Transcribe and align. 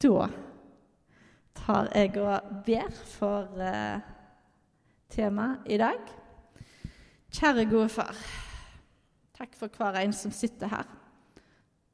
Da 0.00 0.28
tar 1.54 1.90
jeg 1.92 2.14
og 2.16 2.62
ber 2.64 2.88
for 3.04 3.60
eh, 3.60 4.00
temaet 5.12 5.66
i 5.68 5.76
dag. 5.76 5.98
Kjære 7.36 7.66
gode 7.68 7.88
far. 7.92 8.16
Takk 9.36 9.52
for 9.58 9.68
hver 9.76 9.98
en 10.00 10.14
som 10.16 10.32
sitter 10.32 10.72
her. 10.72 10.88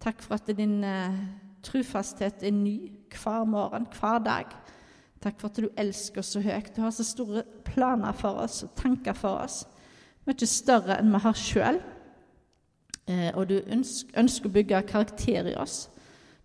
Takk 0.00 0.22
for 0.22 0.38
at 0.38 0.52
din 0.56 0.84
eh, 0.84 1.18
trufasthet 1.66 2.46
er 2.46 2.54
ny 2.54 2.76
hver 3.10 3.44
morgen, 3.44 3.88
hver 3.98 4.22
dag. 4.22 4.54
Takk 5.20 5.40
for 5.40 5.50
at 5.50 5.58
du 5.58 5.68
elsker 5.76 6.22
oss 6.22 6.36
så 6.36 6.44
høyt. 6.46 6.76
Du 6.76 6.84
har 6.84 6.94
så 6.94 7.04
store 7.04 7.42
planer 7.64 8.14
for 8.14 8.38
oss 8.44 8.62
og 8.62 8.70
tanker 8.78 9.18
for 9.18 9.42
oss. 9.42 9.64
Mye 10.30 10.46
større 10.46 11.00
enn 11.00 11.10
vi 11.10 11.24
har 11.26 11.42
sjøl. 11.42 11.82
Eh, 13.10 13.34
og 13.34 13.48
du 13.50 13.58
ønsker, 13.66 14.14
ønsker 14.14 14.46
å 14.46 14.56
bygge 14.60 14.86
karakter 14.94 15.50
i 15.50 15.58
oss. 15.58 15.88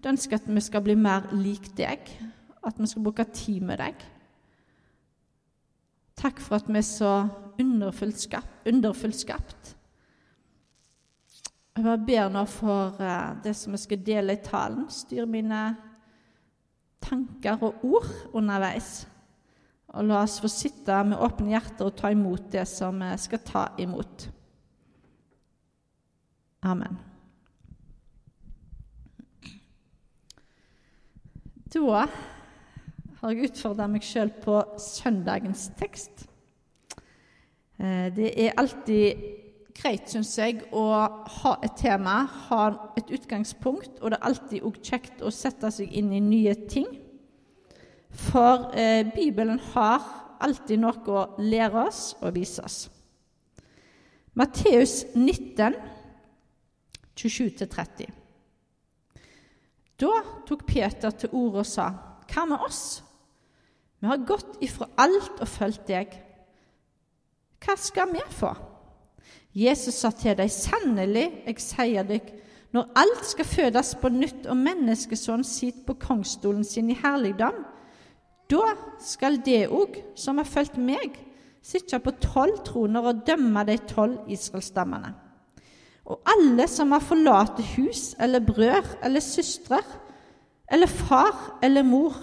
Du 0.02 0.10
ønsker 0.10 0.40
at 0.40 0.48
vi 0.50 0.62
skal 0.64 0.82
bli 0.86 0.96
mer 0.98 1.30
lik 1.38 1.70
deg, 1.78 2.10
at 2.66 2.80
vi 2.80 2.90
skal 2.90 3.06
bruke 3.06 3.26
tid 3.34 3.62
med 3.66 3.78
deg. 3.82 4.02
Takk 6.18 6.42
for 6.42 6.58
at 6.58 6.70
vi 6.70 6.78
er 6.78 6.86
så 6.86 7.14
underfullt 7.62 8.20
skapt. 8.22 8.66
Underfullt 8.70 9.18
skapt. 9.18 9.76
Jeg 11.76 11.86
bare 11.86 12.06
ber 12.06 12.34
nå 12.34 12.44
for 12.52 12.98
uh, 13.00 13.38
det 13.44 13.56
som 13.58 13.74
jeg 13.74 13.86
skal 13.86 14.04
dele 14.06 14.36
i 14.36 14.44
talen. 14.44 14.90
Styr 14.92 15.30
mine 15.30 15.62
tanker 17.02 17.62
og 17.64 17.86
ord 17.86 18.10
underveis. 18.38 19.08
Og 19.92 20.06
la 20.08 20.22
oss 20.24 20.40
få 20.42 20.50
sitte 20.52 20.98
med 21.08 21.20
åpne 21.20 21.54
hjerter 21.54 21.90
og 21.90 21.96
ta 22.00 22.12
imot 22.14 22.52
det 22.54 22.68
som 22.70 23.02
vi 23.02 23.14
skal 23.22 23.42
ta 23.48 23.66
imot. 23.82 24.28
Amen. 26.62 27.11
Da 31.72 32.04
har 33.22 33.32
jeg 33.32 33.48
utfordra 33.48 33.86
meg 33.88 34.04
sjøl 34.04 34.28
på 34.44 34.58
søndagens 34.82 35.70
tekst. 35.80 36.26
Eh, 37.80 38.10
det 38.12 38.34
er 38.36 38.58
alltid 38.60 39.22
greit, 39.78 40.10
syns 40.12 40.34
jeg, 40.36 40.66
å 40.76 40.84
ha 41.38 41.54
et 41.64 41.78
tema, 41.80 42.26
ha 42.50 42.66
et 43.00 43.14
utgangspunkt, 43.16 44.02
og 44.02 44.12
det 44.12 44.20
er 44.20 44.28
alltid 44.28 44.68
òg 44.68 44.82
kjekt 44.84 45.24
å 45.24 45.32
sette 45.32 45.72
seg 45.72 45.96
inn 45.96 46.12
i 46.12 46.20
nye 46.20 46.58
ting. 46.68 46.92
For 48.28 48.74
eh, 48.76 49.08
Bibelen 49.16 49.64
har 49.72 50.04
alltid 50.44 50.84
noe 50.84 51.08
å 51.08 51.28
lære 51.40 51.86
oss 51.88 52.18
og 52.20 52.36
vise 52.36 52.68
oss. 52.68 52.82
Matteus 54.36 55.06
19, 55.16 55.80
27-30. 57.16 58.21
Da 60.02 60.12
tok 60.48 60.66
Peter 60.66 61.14
til 61.14 61.30
orde 61.32 61.62
og 61.62 61.70
sa, 61.70 61.92
Hva 62.32 62.46
med 62.50 62.64
oss? 62.66 63.04
Vi 64.02 64.10
har 64.10 64.26
gått 64.26 64.58
ifra 64.66 64.88
alt 64.98 65.42
og 65.44 65.48
fulgt 65.48 65.86
deg. 65.88 66.14
Hva 67.62 67.76
skal 67.78 68.10
vi 68.16 68.24
få? 68.34 68.56
Jesus 69.54 70.00
sa 70.02 70.10
til 70.16 70.38
dem, 70.40 70.50
Sannelig, 70.50 71.28
jeg 71.46 71.62
sier 71.62 72.08
dere, 72.08 72.40
når 72.72 72.88
alt 72.96 73.26
skal 73.28 73.46
fødes 73.46 73.96
på 74.00 74.10
nytt 74.16 74.48
og 74.48 74.58
menneskesønnen 74.58 75.44
sitter 75.44 75.84
på 75.90 75.98
kongsstolen 76.00 76.64
sin 76.64 76.90
i 76.90 76.96
herligdom, 76.96 77.58
da 78.52 78.76
skal 79.04 79.42
det 79.44 79.66
òg, 79.68 79.98
som 80.16 80.40
har 80.40 80.48
fulgt 80.48 80.78
meg, 80.80 81.18
sitte 81.62 82.00
på 82.00 82.16
tolv 82.24 82.64
troner 82.68 83.12
og 83.12 83.26
dømme 83.28 83.64
de 83.68 83.78
tolv 83.92 84.32
Israelsstammene. 84.32 85.12
Og 86.12 86.20
alle 86.28 86.68
som 86.68 86.92
har 86.92 87.04
forlatt 87.04 87.62
hus 87.78 88.12
eller 88.20 88.44
brødre 88.44 88.98
eller 89.06 89.24
søstre 89.24 89.80
eller 90.72 90.88
far 90.88 91.60
eller 91.64 91.88
mor 91.88 92.18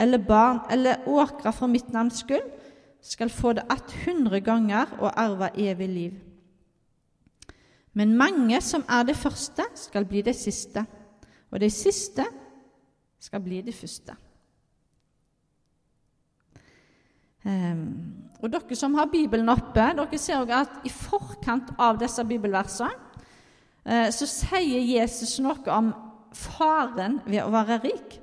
eller 0.00 0.22
barn 0.22 0.60
eller 0.70 1.04
åkre 1.08 1.52
for 1.52 1.68
mitt 1.68 1.90
navns 1.92 2.22
skyld, 2.22 2.46
skal 3.02 3.30
få 3.30 3.52
det 3.52 3.64
att 3.68 3.92
hundre 4.04 4.40
ganger 4.40 4.86
og 5.00 5.12
arve 5.16 5.50
evig 5.54 5.88
liv. 5.88 6.14
Men 7.92 8.16
mange 8.16 8.60
som 8.60 8.84
er 8.88 9.02
det 9.02 9.16
første, 9.16 9.62
skal 9.74 10.04
bli 10.04 10.22
det 10.22 10.36
siste, 10.36 10.84
og 11.50 11.60
de 11.60 11.70
siste 11.70 12.24
skal 13.20 13.40
bli 13.40 13.62
de 13.62 13.72
første. 13.72 14.14
Um, 17.44 17.96
og 18.42 18.52
Dere 18.52 18.76
som 18.76 18.94
har 18.94 19.06
Bibelen 19.06 19.48
oppe, 19.48 19.80
dere 19.80 20.18
ser 20.18 20.38
også 20.42 20.60
at 20.60 20.86
i 20.86 20.90
forkant 20.92 21.70
av 21.78 21.98
disse 21.98 22.24
bibelversene 22.24 23.07
så 23.84 24.26
sier 24.28 24.82
Jesus 24.84 25.38
noe 25.40 25.72
om 25.72 25.92
faren 26.36 27.20
ved 27.24 27.40
å 27.44 27.52
være 27.52 27.78
rik. 27.86 28.18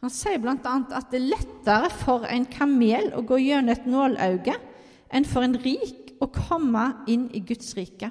Han 0.00 0.12
sier 0.12 0.40
bl.a. 0.40 0.56
at 0.56 1.10
det 1.12 1.18
er 1.20 1.30
lettere 1.34 1.90
for 1.92 2.24
en 2.28 2.46
kamel 2.48 3.10
å 3.16 3.24
gå 3.26 3.36
gjennom 3.42 3.72
et 3.74 3.88
nålauge 3.88 4.56
enn 5.12 5.26
for 5.28 5.44
en 5.44 5.58
rik 5.60 6.14
å 6.20 6.28
komme 6.32 6.84
inn 7.10 7.28
i 7.36 7.42
Guds 7.44 7.74
rike. 7.76 8.08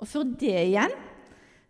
Og 0.00 0.08
for 0.10 0.28
det 0.40 0.56
igjen 0.66 0.92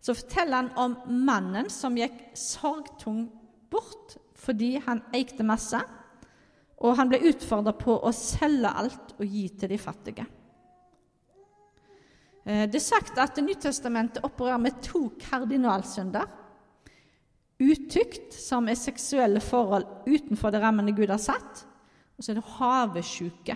så 0.03 0.13
forteller 0.13 0.57
han 0.59 0.71
om 0.79 1.23
mannen 1.25 1.69
som 1.71 1.95
gikk 1.97 2.17
sorgtung 2.37 3.25
bort 3.71 4.17
fordi 4.45 4.75
han 4.83 5.01
eikte 5.15 5.45
masse, 5.47 5.79
og 6.77 6.97
han 6.99 7.09
ble 7.09 7.23
utfordra 7.31 7.71
på 7.79 7.95
å 7.97 8.11
selge 8.13 8.69
alt 8.69 9.15
og 9.15 9.23
gi 9.25 9.47
til 9.57 9.71
de 9.71 9.79
fattige. 9.81 10.25
Eh, 12.45 12.65
det 12.69 12.77
er 12.79 12.85
sagt 12.85 13.17
at 13.17 13.35
Det 13.35 13.43
Nytestamentet 13.43 14.23
opererer 14.23 14.61
med 14.61 14.81
to 14.85 15.09
kardinalsynder. 15.19 16.25
Utykt, 17.59 18.33
som 18.33 18.67
er 18.67 18.75
seksuelle 18.75 19.39
forhold 19.41 19.85
utenfor 20.05 20.51
det 20.51 20.61
rammene 20.61 20.93
Gud 20.95 21.09
har 21.09 21.21
satt. 21.21 21.65
Og 22.17 22.23
så 22.23 22.31
er 22.31 22.39
det 22.39 22.49
havesjuke, 22.57 23.55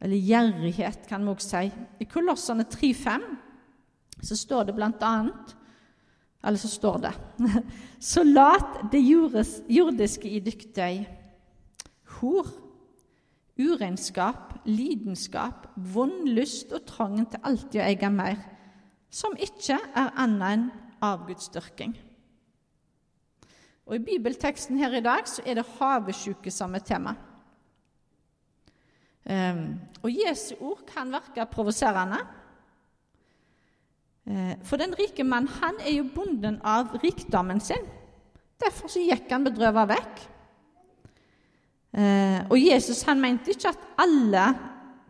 eller 0.00 0.16
gjerrighet, 0.16 1.06
kan 1.08 1.24
vi 1.24 1.32
også 1.32 1.48
si. 1.48 1.84
I 2.00 2.08
Kolossene 2.08 2.64
3,5 2.68 3.22
så 4.22 4.36
står 4.36 4.64
det 4.64 4.74
blant 4.76 5.02
annet 5.04 5.56
Eller 6.44 6.58
så 6.58 6.68
står 6.68 6.98
det 7.04 7.10
Så 8.10 8.22
lat 8.24 8.92
det 8.92 9.02
jordiske 9.02 10.28
i 10.28 10.40
dyktig 10.40 11.06
hor 12.16 12.48
urenskap, 13.58 14.54
lidenskap, 14.64 15.66
vond 15.76 16.28
lyst 16.28 16.72
og 16.76 16.84
trangen 16.88 17.28
til 17.30 17.40
alltid 17.42 17.80
å 17.80 17.86
eie 17.86 18.10
mer, 18.12 18.42
som 19.10 19.36
ikke 19.38 19.78
er 19.96 20.12
annet 20.18 20.50
enn 20.50 20.66
avgudsdyrking. 21.06 21.94
Og 23.86 23.96
I 23.96 24.02
bibelteksten 24.02 24.80
her 24.82 24.96
i 24.98 25.04
dag 25.04 25.28
så 25.30 25.44
er 25.46 25.60
det 25.60 25.68
havesjuke 25.78 26.50
som 26.50 26.74
er 26.74 26.84
tema. 26.84 27.14
Um, 29.26 29.78
og 30.02 30.10
Jesu 30.10 30.54
ord 30.60 30.84
kan 30.86 31.10
virke 31.10 31.46
provoserende. 31.50 32.18
Uh, 34.26 34.54
for 34.66 34.78
den 34.78 34.94
rike 34.98 35.24
mann 35.26 35.48
han 35.60 35.78
er 35.82 35.96
jo 35.96 36.08
bonden 36.14 36.60
av 36.66 36.98
rikdommen 37.02 37.62
sin. 37.62 37.86
Derfor 38.62 38.90
så 38.90 39.02
gikk 39.02 39.30
han 39.30 39.46
bedrøvet 39.46 39.90
vekk. 39.94 40.26
Eh, 41.96 42.40
og 42.50 42.60
Jesus 42.60 43.02
han 43.08 43.20
mente 43.22 43.54
ikke 43.54 43.72
at 43.72 43.84
alle 44.02 44.46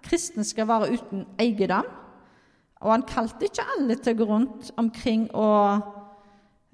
kristne 0.07 0.45
skal 0.47 0.69
være 0.69 0.93
uten 0.95 1.25
eiendom. 1.43 1.89
Og 2.85 2.93
han 2.93 3.07
kalte 3.09 3.49
ikke 3.49 3.65
alle 3.75 3.97
til 3.99 4.15
å 4.15 4.19
gå 4.21 4.27
rundt 4.29 4.71
omkring 4.79 5.27
og 5.35 5.81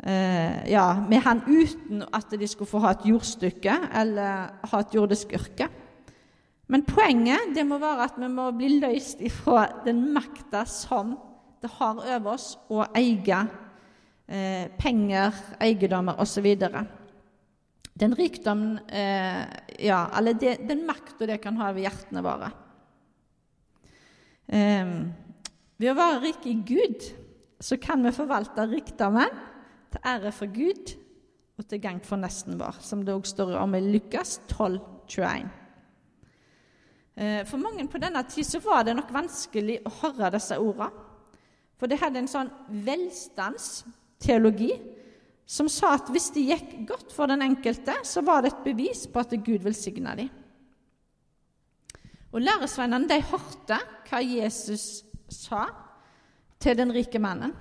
eh, 0.05 0.69
ja, 0.73 0.89
med 1.09 1.23
han 1.25 1.45
uten 1.47 2.03
at 2.13 2.35
de 2.35 2.49
skulle 2.51 2.69
få 2.69 2.83
ha 2.85 2.93
et 2.97 3.07
jordstykke 3.09 3.77
eller 4.03 4.51
ha 4.73 4.83
et 4.83 4.95
jordisk 4.97 5.33
yrke. 5.39 5.71
Men 6.73 6.85
poenget 6.89 7.53
det 7.57 7.65
må 7.69 7.79
være 7.81 8.09
at 8.11 8.19
vi 8.21 8.29
må 8.33 8.51
bli 8.57 8.77
løst 8.83 9.23
ifra 9.25 9.67
den 9.87 10.07
makta 10.13 10.65
som 10.69 11.17
det 11.63 11.71
har 11.79 12.01
over 12.01 12.33
oss 12.35 12.57
å 12.73 12.83
eie 12.99 13.39
eh, 14.27 14.67
penger, 14.81 15.37
eiendommer 15.63 16.19
osv. 16.21 16.49
Den 17.99 18.15
rikdommen 18.17 18.79
eh, 18.89 19.45
ja, 19.85 20.07
eller 20.17 20.37
det, 20.39 20.57
den 20.69 20.87
makta 20.89 21.29
det 21.29 21.41
kan 21.43 21.59
ha 21.61 21.71
over 21.71 21.85
hjertene 21.85 22.23
våre. 22.25 22.49
Eh, 24.49 24.95
ved 25.77 25.93
å 25.93 25.99
være 25.99 26.23
rike 26.25 26.51
i 26.51 26.59
Gud 26.67 27.09
så 27.63 27.79
kan 27.79 28.03
vi 28.05 28.15
forvalte 28.15 28.67
rikdommen 28.71 29.31
til 29.93 30.09
ære 30.09 30.33
for 30.35 30.51
Gud 30.53 30.95
og 31.61 31.67
til 31.69 31.83
gang 31.83 32.01
for 32.05 32.17
nesten 32.21 32.57
vår, 32.59 32.81
som 32.81 33.05
det 33.05 33.15
også 33.15 33.37
står 33.37 33.57
om 33.61 33.77
i 33.77 33.83
Lukas 33.85 34.41
12, 34.49 34.81
21. 35.13 35.51
Eh, 37.15 37.43
for 37.47 37.61
mange 37.61 37.85
på 37.93 38.01
denne 38.01 38.23
tid 38.25 38.47
så 38.49 38.61
var 38.65 38.87
det 38.87 38.97
nok 38.97 39.13
vanskelig 39.13 39.79
å 39.85 39.93
høre 40.01 40.33
disse 40.33 40.57
ordene. 40.59 40.91
For 41.77 41.91
det 41.91 41.99
hadde 41.99 42.23
en 42.23 42.31
sånn 42.31 42.51
velstandsteologi 42.87 44.71
som 45.53 45.69
sa 45.69 45.97
at 45.99 46.09
hvis 46.13 46.31
det 46.33 46.47
gikk 46.49 46.71
godt 46.89 47.13
for 47.13 47.29
den 47.29 47.45
enkelte, 47.45 47.99
så 48.09 48.23
var 48.25 48.41
det 48.41 48.53
et 48.53 48.65
bevis 48.65 49.05
på 49.11 49.21
at 49.21 49.35
Gud 49.45 49.65
velsigna 49.67 50.15
dem. 50.17 50.31
Og 52.33 52.41
Læresveinene 52.41 53.11
de 53.11 53.19
hørte 53.29 53.77
hva 54.09 54.23
Jesus 54.25 55.03
sa 55.29 55.67
til 56.63 56.79
den 56.79 56.95
rike 56.95 57.21
mannen. 57.21 57.53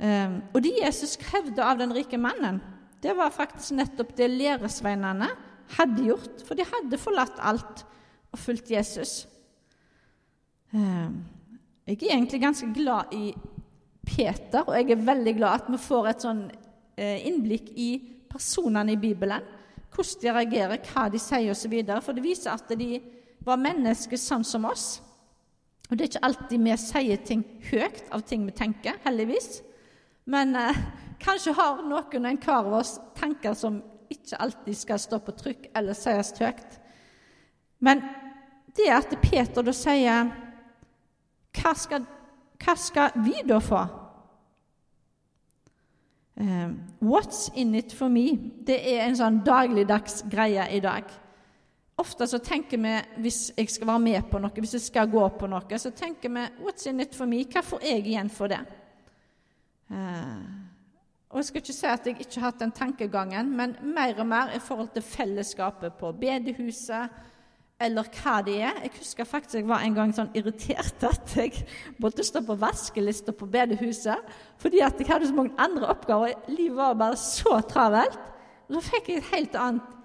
Eh, 0.00 0.38
og 0.54 0.62
det 0.64 0.78
Jesus 0.80 1.18
krevde 1.20 1.64
av 1.64 1.78
den 1.78 1.92
rike 1.94 2.18
mannen, 2.20 2.62
det 3.04 3.12
var 3.16 3.34
faktisk 3.34 3.76
nettopp 3.76 4.14
det 4.16 4.30
læresveinene 4.32 5.28
hadde 5.76 6.06
gjort, 6.08 6.40
for 6.46 6.56
de 6.56 6.64
hadde 6.64 7.00
forlatt 7.00 7.36
alt 7.44 7.84
og 8.32 8.40
fulgt 8.40 8.72
Jesus. 8.72 9.26
Eh, 10.72 11.10
jeg 11.84 12.00
er 12.00 12.16
egentlig 12.16 12.40
ganske 12.40 12.70
glad 12.72 13.12
i 13.12 13.34
Peter, 14.04 14.62
og 14.66 14.74
jeg 14.76 14.92
er 14.92 15.06
veldig 15.06 15.34
glad 15.38 15.62
at 15.62 15.70
vi 15.72 15.80
får 15.80 16.10
et 16.10 16.24
sånn 16.26 16.44
innblikk 16.94 17.72
i 17.80 17.88
personene 18.30 18.94
i 18.94 19.00
Bibelen. 19.00 19.42
Hvordan 19.94 20.20
de 20.22 20.34
reagerer, 20.34 20.82
hva 20.90 21.08
de 21.10 21.20
sier 21.22 21.50
osv. 21.54 21.74
For 22.02 22.16
det 22.16 22.24
viser 22.24 22.54
at 22.54 22.70
de 22.78 22.98
var 23.46 23.60
mennesker 23.60 24.18
sånn 24.20 24.44
som 24.46 24.66
oss. 24.68 24.98
Og 25.90 25.96
det 25.96 26.04
er 26.04 26.10
ikke 26.12 26.26
alltid 26.26 26.64
vi 26.64 26.76
sier 26.80 27.24
ting 27.28 27.42
høyt 27.70 28.04
av 28.14 28.24
ting 28.26 28.46
vi 28.46 28.54
tenker, 28.56 28.96
heldigvis. 29.04 29.60
Men 30.30 30.56
eh, 30.56 30.78
kanskje 31.20 31.52
har 31.58 31.82
noen 31.84 32.30
en 32.30 32.40
hver 32.40 32.70
av 32.70 32.78
oss 32.80 32.96
tanker 33.18 33.56
som 33.58 33.82
ikke 34.12 34.40
alltid 34.40 34.78
skal 34.78 35.00
stå 35.00 35.20
på 35.24 35.34
trykk 35.36 35.68
eller 35.76 35.96
sies 35.98 36.32
høyt. 36.40 36.78
Men 37.84 38.00
det 38.74 38.88
at 38.90 39.12
Peter 39.22 39.64
da 39.64 39.74
sier 39.76 40.32
hva 41.54 41.72
skal, 41.78 42.06
hva 42.62 42.76
skal 42.78 43.14
vi 43.24 43.42
da 43.46 43.58
få? 43.60 43.82
Uh, 46.34 46.70
what's 47.00 47.50
in 47.54 47.74
it 47.74 47.92
for 47.92 48.08
me? 48.08 48.32
Det 48.66 48.80
er 48.94 49.04
en 49.04 49.18
sånn 49.18 49.42
dagligdags 49.46 50.24
greie 50.30 50.66
i 50.74 50.80
dag. 50.82 51.06
Ofte 52.02 52.26
så 52.26 52.40
tenker 52.42 52.80
vi 52.82 52.94
hvis 53.22 53.52
jeg 53.54 53.70
skal 53.70 53.92
være 53.92 54.02
med 54.02 54.26
på 54.30 54.40
noe, 54.42 54.50
hvis 54.58 54.74
jeg 54.74 54.86
skal 54.88 55.12
gå 55.12 55.28
på 55.38 55.46
noe, 55.46 55.78
så 55.78 55.92
tenker 55.94 56.28
vi 56.28 56.46
'What's 56.58 56.88
in 56.90 57.00
it 57.00 57.14
for 57.14 57.26
me?' 57.26 57.44
Hva 57.44 57.62
får 57.62 57.80
jeg 57.82 58.06
igjen 58.06 58.30
for 58.30 58.50
det? 58.50 58.60
Uh, 59.90 60.42
og 61.30 61.38
Jeg 61.38 61.44
skal 61.44 61.60
ikke 61.60 61.72
si 61.72 61.86
at 61.86 62.06
jeg 62.06 62.20
ikke 62.20 62.40
har 62.40 62.50
hatt 62.50 62.60
den 62.60 62.72
tankegangen, 62.72 63.56
men 63.56 63.76
mer 63.82 64.18
og 64.18 64.26
mer 64.26 64.52
i 64.54 64.58
forhold 64.58 64.88
til 64.94 65.02
fellesskapet 65.02 65.94
på 65.98 66.12
bedehuset, 66.12 67.10
eller 67.84 68.08
hva 68.16 68.38
det 68.44 68.56
er. 68.62 68.78
Jeg 68.86 68.92
husker 68.98 69.28
faktisk 69.28 69.60
jeg 69.60 69.68
var 69.68 69.84
en 69.84 69.96
gang 69.96 70.12
sånn 70.16 70.32
irritert 70.36 71.04
at 71.06 71.34
jeg 71.36 71.64
måtte 72.02 72.24
stå 72.26 72.42
på 72.46 72.56
vaskelista 72.60 73.34
på 73.36 73.48
bedehuset 73.50 74.34
fordi 74.62 74.80
at 74.84 75.00
jeg 75.00 75.10
hadde 75.10 75.28
så 75.28 75.36
mange 75.36 75.56
andre 75.60 75.90
oppgaver. 75.92 76.38
Livet 76.48 76.78
var 76.78 76.96
bare 76.98 77.18
så 77.20 77.58
travelt. 77.68 78.18
Og 78.68 78.78
så 78.78 78.84
fikk 78.88 79.10
jeg 79.10 79.20
et 79.20 79.32
helt 79.34 79.58
annet 79.60 79.98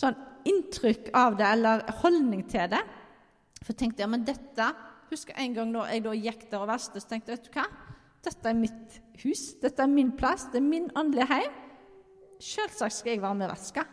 sånn 0.00 0.16
inntrykk 0.46 1.10
av 1.16 1.36
det, 1.38 1.48
eller 1.56 1.82
holdning 2.02 2.44
til 2.48 2.70
det. 2.72 2.82
For 3.62 3.74
jeg 3.74 3.80
tenkte 3.82 4.04
ja, 4.04 4.10
men 4.10 4.24
dette 4.26 4.70
husker 5.10 5.36
en 5.42 5.54
gang 5.56 5.74
da 5.74 5.86
jeg 5.90 6.04
da 6.04 6.14
gikk 6.16 6.46
der 6.50 6.62
og 6.62 6.70
vasket, 6.70 7.02
så 7.02 7.10
tenkte 7.10 7.32
jeg 7.32 7.40
vet 7.40 7.50
du 7.50 7.58
hva? 7.58 7.66
Dette 8.26 8.50
er 8.50 8.58
mitt 8.58 8.96
hus, 9.22 9.42
dette 9.62 9.82
er 9.82 9.90
min 9.90 10.12
plass, 10.18 10.48
det 10.52 10.60
er 10.60 10.66
min 10.66 10.88
åndelige 10.98 11.28
heim. 11.30 11.60
Selvsagt 12.42 12.98
skal 12.98 13.14
jeg 13.14 13.22
være 13.22 13.38
med 13.38 13.48
og 13.48 13.54
vaske. 13.54 13.84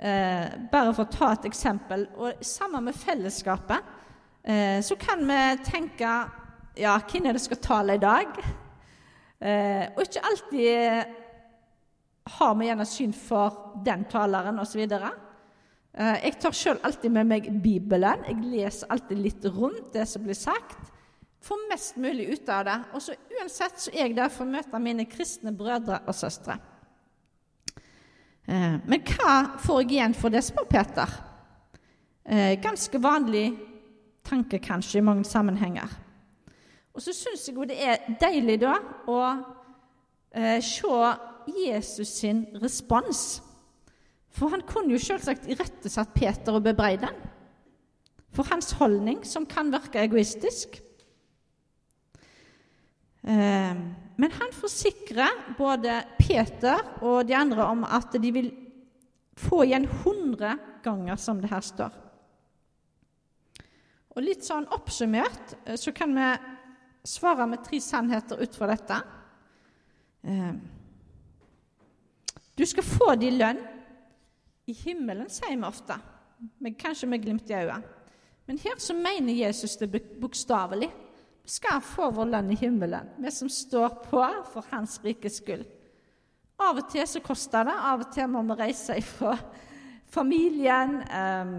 Eh, 0.00 0.46
bare 0.72 0.94
for 0.96 1.04
å 1.04 1.12
ta 1.12 1.34
et 1.34 1.48
eksempel. 1.50 2.06
Og 2.16 2.44
sammen 2.46 2.86
med 2.88 2.96
fellesskapet 2.96 3.90
eh, 4.48 4.78
så 4.80 4.96
kan 4.96 5.26
vi 5.28 5.40
tenke 5.66 6.12
ja, 6.80 6.94
hvem 7.04 7.26
er 7.28 7.36
det 7.36 7.42
skal 7.44 7.60
tale 7.60 7.98
i 7.98 8.00
dag? 8.00 8.38
Eh, 9.40 9.90
og 9.92 10.00
ikke 10.06 10.22
alltid 10.30 11.16
har 12.36 12.54
vi 12.56 12.70
gjerne 12.70 12.86
syn 12.88 13.12
for 13.16 13.82
den 13.84 14.06
taleren 14.08 14.62
osv. 14.62 14.80
Eh, 14.80 16.16
jeg 16.24 16.38
tar 16.40 16.56
sjøl 16.56 16.80
alltid 16.86 17.12
med 17.18 17.28
meg 17.34 17.50
Bibelen. 17.60 18.24
Jeg 18.28 18.40
leser 18.54 18.88
alltid 18.94 19.20
litt 19.20 19.46
rundt 19.52 19.92
det 19.96 20.06
som 20.08 20.24
blir 20.24 20.38
sagt. 20.38 20.92
Får 21.44 21.68
mest 21.70 21.96
mulig 22.00 22.28
ut 22.32 22.48
av 22.52 22.64
det. 22.68 22.78
Og 22.94 23.04
så 23.04 23.16
uansett 23.36 23.80
så 23.84 23.92
er 23.92 24.06
jeg 24.06 24.16
der 24.16 24.32
for 24.32 24.46
å 24.46 24.52
møte 24.52 24.80
mine 24.80 25.08
kristne 25.08 25.52
brødre 25.56 26.02
og 26.06 26.16
søstre. 26.16 26.56
Eh, 28.50 28.76
men 28.84 29.04
hva 29.06 29.34
får 29.62 29.82
jeg 29.82 29.92
igjen 29.96 30.16
for 30.18 30.34
det, 30.34 30.42
spør 30.44 30.66
Peter. 30.70 31.12
Eh, 32.26 32.56
ganske 32.62 33.02
vanlig 33.02 33.46
tanke 34.26 34.58
kanskje 34.62 34.98
i 34.98 35.06
mange 35.06 35.24
sammenhenger. 35.24 35.86
Og 36.94 37.02
så 37.02 37.14
syns 37.14 37.46
jeg 37.46 37.56
jo 37.56 37.68
det 37.68 37.78
er 37.78 38.02
deilig 38.20 38.58
da 38.64 38.74
å 39.08 39.20
se 40.62 40.98
Jesus 41.50 42.10
sin 42.20 42.44
respons 42.62 43.40
for 44.30 44.52
han 44.52 44.62
kunne 44.66 44.94
jo 44.94 45.02
selvsagt 45.02 45.48
irettesatt 45.50 46.14
Peter 46.14 46.54
og 46.54 46.64
bebreide 46.64 47.10
han 47.10 47.28
for 48.30 48.46
hans 48.46 48.70
holdning, 48.78 49.24
som 49.26 49.42
kan 49.46 49.72
virke 49.72 49.98
egoistisk. 50.04 50.76
Eh, 53.22 53.80
men 54.20 54.32
han 54.32 54.52
forsikrer 54.52 55.54
både 55.58 56.02
Peter 56.18 56.80
og 57.04 57.26
de 57.28 57.36
andre 57.36 57.66
om 57.68 57.84
at 57.84 58.16
de 58.20 58.32
vil 58.32 58.50
få 59.40 59.64
igjen 59.64 59.88
hundre 60.04 60.56
ganger 60.84 61.20
som 61.20 61.40
det 61.40 61.50
her 61.52 61.64
står. 61.64 61.96
Og 64.10 64.24
Litt 64.24 64.44
sånn 64.44 64.68
oppsummert 64.74 65.54
eh, 65.64 65.78
så 65.80 65.92
kan 65.96 66.12
vi 66.16 66.28
svare 67.08 67.46
med 67.48 67.64
tre 67.64 67.80
sannheter 67.80 68.40
ut 68.42 68.56
fra 68.56 68.68
dette. 68.72 69.00
Eh, 70.28 70.54
du 72.56 72.66
skal 72.68 72.84
få 72.84 73.14
din 73.16 73.38
lønn 73.40 73.60
i 74.68 74.74
himmelen, 74.76 75.30
sier 75.32 75.56
vi 75.56 75.64
ofte, 75.64 75.96
men 76.60 76.76
kanskje 76.78 77.08
med 77.08 77.24
glimt 77.24 77.48
i 77.50 77.56
øyet. 77.56 77.86
Men 78.46 78.58
her 78.60 78.76
så 78.82 78.94
mener 78.96 79.32
Jesus 79.32 79.76
det 79.80 79.88
bokstavelig. 80.20 80.90
Skal 81.44 81.82
få 81.82 82.10
vår 82.14 82.28
lønn 82.30 82.50
i 82.52 82.58
himmelen, 82.60 83.08
vi 83.18 83.30
som 83.34 83.48
står 83.50 84.02
på 84.06 84.22
for 84.52 84.66
Hans 84.70 85.00
rikes 85.04 85.40
skyld. 85.40 85.64
Av 86.60 86.76
og 86.76 86.90
til 86.92 87.06
så 87.08 87.22
koster 87.24 87.64
det, 87.66 87.74
av 87.74 88.04
og 88.04 88.10
til 88.12 88.28
må 88.28 88.42
vi 88.50 88.58
reise 88.60 88.98
ifra 89.00 89.36
familien 90.10 91.00
um, 91.08 91.54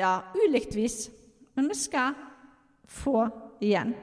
Ja, 0.00 0.24
ulikt 0.34 0.74
vis. 0.74 1.06
Men 1.54 1.68
vi 1.70 1.76
skal 1.78 2.16
få 2.90 3.28
igjen. 3.62 3.94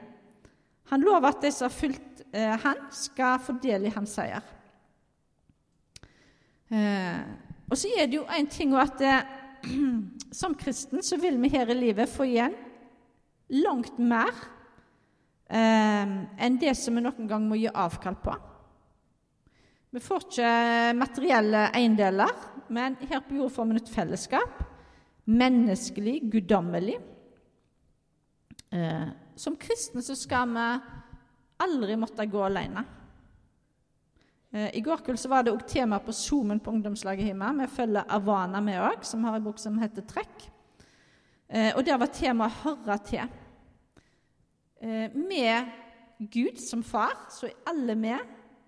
Han 0.88 1.04
lover 1.04 1.28
at 1.28 1.42
de 1.44 1.50
som 1.52 1.68
har 1.68 1.74
fulgt 1.74 2.22
eh, 2.32 2.56
han, 2.64 2.80
skal 2.92 3.40
få 3.44 3.58
del 3.62 3.86
i 3.88 3.92
hans 3.92 4.14
seier. 4.16 4.44
Eh, 6.72 7.20
og 7.68 7.76
så 7.78 7.92
er 7.96 8.08
det 8.08 8.18
jo 8.18 8.24
en 8.28 8.48
ting 8.48 8.72
at 8.80 9.04
eh, 9.04 9.30
som 10.40 10.56
kristen 10.56 11.04
så 11.04 11.20
vil 11.20 11.36
vi 11.42 11.52
her 11.52 11.68
i 11.68 11.76
livet 11.76 12.08
få 12.08 12.26
igjen 12.28 12.56
langt 13.52 13.98
mer 14.00 14.32
eh, 15.52 16.14
enn 16.46 16.58
det 16.60 16.74
som 16.78 16.96
vi 16.96 17.04
noen 17.04 17.28
gang 17.28 17.44
må 17.48 17.58
gi 17.60 17.68
avkall 17.68 18.16
på. 18.22 18.34
Vi 19.92 20.00
får 20.00 20.24
ikke 20.24 20.52
materielle 20.96 21.66
eiendeler, 21.76 22.30
men 22.72 22.96
her 23.04 23.20
på 23.26 23.36
jord 23.36 23.52
får 23.52 23.68
vi 23.68 23.80
et 23.82 23.92
fellesskap. 23.92 24.62
Menneskelig, 25.28 26.16
guddommelig. 26.32 26.96
Eh, 28.72 29.08
som 29.36 29.58
kristne 29.60 30.00
så 30.02 30.16
skal 30.16 30.48
vi 30.56 30.66
aldri 31.62 31.96
måtte 32.00 32.26
gå 32.26 32.40
alene. 32.46 32.84
Eh, 34.52 34.70
I 34.76 34.80
går 34.80 35.04
kveld 35.04 35.28
var 35.28 35.44
det 35.44 35.52
òg 35.52 35.66
tema 35.68 36.00
på 36.00 36.12
Zoomen 36.16 36.60
på 36.60 36.72
ungdomslaget 36.72 37.28
hjemme. 37.28 37.52
Vi 37.60 37.68
følger 37.76 38.08
Avana 38.08 38.60
med 38.64 38.80
òg, 38.80 39.04
som 39.04 39.24
har 39.24 39.36
en 39.36 39.44
bok 39.44 39.60
som 39.60 39.78
heter 39.80 40.08
Trekk. 40.08 40.48
Eh, 41.48 41.76
og 41.76 41.84
der 41.84 41.98
var 41.98 42.06
temaet 42.08 42.52
'høre 42.64 42.98
til'. 43.04 43.41
Eh, 44.82 45.14
med 45.14 45.70
Gud 46.32 46.58
som 46.58 46.82
far, 46.82 47.14
så 47.30 47.46
er 47.46 47.70
alle 47.70 47.96
vi 47.98 48.16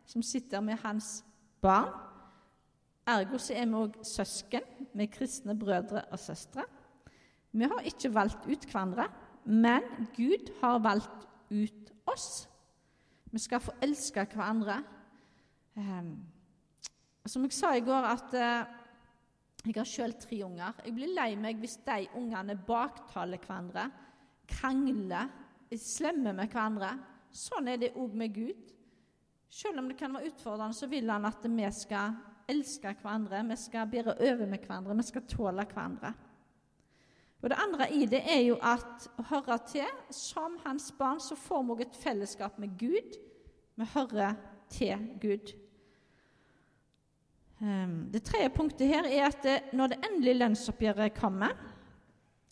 som 0.06 0.23
sitter 0.23 0.61
med 0.61 0.78
hans 0.85 1.25
barn. 1.62 1.92
Ergo 3.06 3.38
så 3.38 3.54
er 3.54 3.66
vi 3.66 3.80
òg 3.83 3.99
søsken 4.06 4.88
med 4.94 5.12
kristne 5.12 5.59
brødre 5.59 6.04
og 6.11 6.18
søstre. 6.18 6.64
Vi 7.52 7.64
har 7.64 7.85
ikke 7.85 8.14
valgt 8.14 8.47
ut 8.47 8.64
hverandre, 8.71 9.09
men 9.44 9.83
Gud 10.16 10.50
har 10.62 10.78
valgt 10.78 11.28
ut 11.50 11.92
oss. 12.06 12.49
Vi 13.33 13.38
skal 13.38 13.61
få 13.61 13.75
elske 13.83 14.25
hverandre 14.35 14.83
Um, 15.75 16.23
som 17.26 17.42
jeg 17.42 17.54
sa 17.56 17.73
i 17.75 17.83
går, 17.83 18.04
at 18.06 18.35
uh, 18.38 18.83
jeg 19.64 19.75
har 19.75 19.88
sjøl 19.88 20.12
tre 20.23 20.37
unger. 20.47 20.76
Jeg 20.87 20.94
blir 20.94 21.14
lei 21.16 21.33
meg 21.40 21.59
hvis 21.59 21.80
de 21.83 22.04
ungene 22.14 22.54
baktaler 22.68 23.42
hverandre, 23.42 23.88
krangler, 24.47 25.26
er 25.26 25.43
slemme 25.81 26.33
med 26.37 26.52
hverandre. 26.52 26.93
Sånn 27.35 27.69
er 27.69 27.81
det 27.81 27.95
òg 27.99 28.14
med 28.16 28.35
Gud. 28.35 28.71
Selv 29.54 29.78
om 29.78 29.88
det 29.90 29.99
kan 29.99 30.14
være 30.14 30.31
utfordrende, 30.33 30.75
så 30.75 30.88
vil 30.90 31.11
han 31.11 31.26
at 31.28 31.45
vi 31.47 31.66
skal 31.75 32.14
elske 32.50 32.93
hverandre, 33.00 33.43
vi 33.49 33.57
skal 33.57 33.90
bære 33.90 34.16
over 34.19 34.47
med 34.47 34.64
hverandre, 34.66 34.97
vi 34.99 35.07
skal 35.07 35.26
tåle 35.31 35.66
hverandre. 35.71 36.14
Og 37.45 37.50
Det 37.50 37.59
andre 37.61 37.90
i 37.93 38.07
det 38.09 38.23
er 38.25 38.40
jo 38.47 38.57
at 38.64 39.04
å 39.21 39.26
høre 39.28 39.59
til 39.69 39.88
som 40.11 40.57
hans 40.64 40.88
barn, 40.99 41.21
så 41.21 41.37
får 41.37 41.64
vi 41.69 41.83
et 41.85 41.99
fellesskap 42.00 42.59
med 42.59 42.78
Gud. 42.81 43.19
Vi 43.76 43.88
hører 43.95 44.38
til 44.73 45.11
Gud. 45.21 45.52
Ehm, 47.61 48.11
det 48.12 48.25
tredje 48.25 48.49
punktet 48.49 48.88
her 48.88 49.04
er 49.04 49.28
at 49.28 49.75
når 49.76 49.93
det 49.93 50.00
endelige 50.09 50.38
lønnsoppgjøret 50.38 51.14
kommer, 51.14 51.52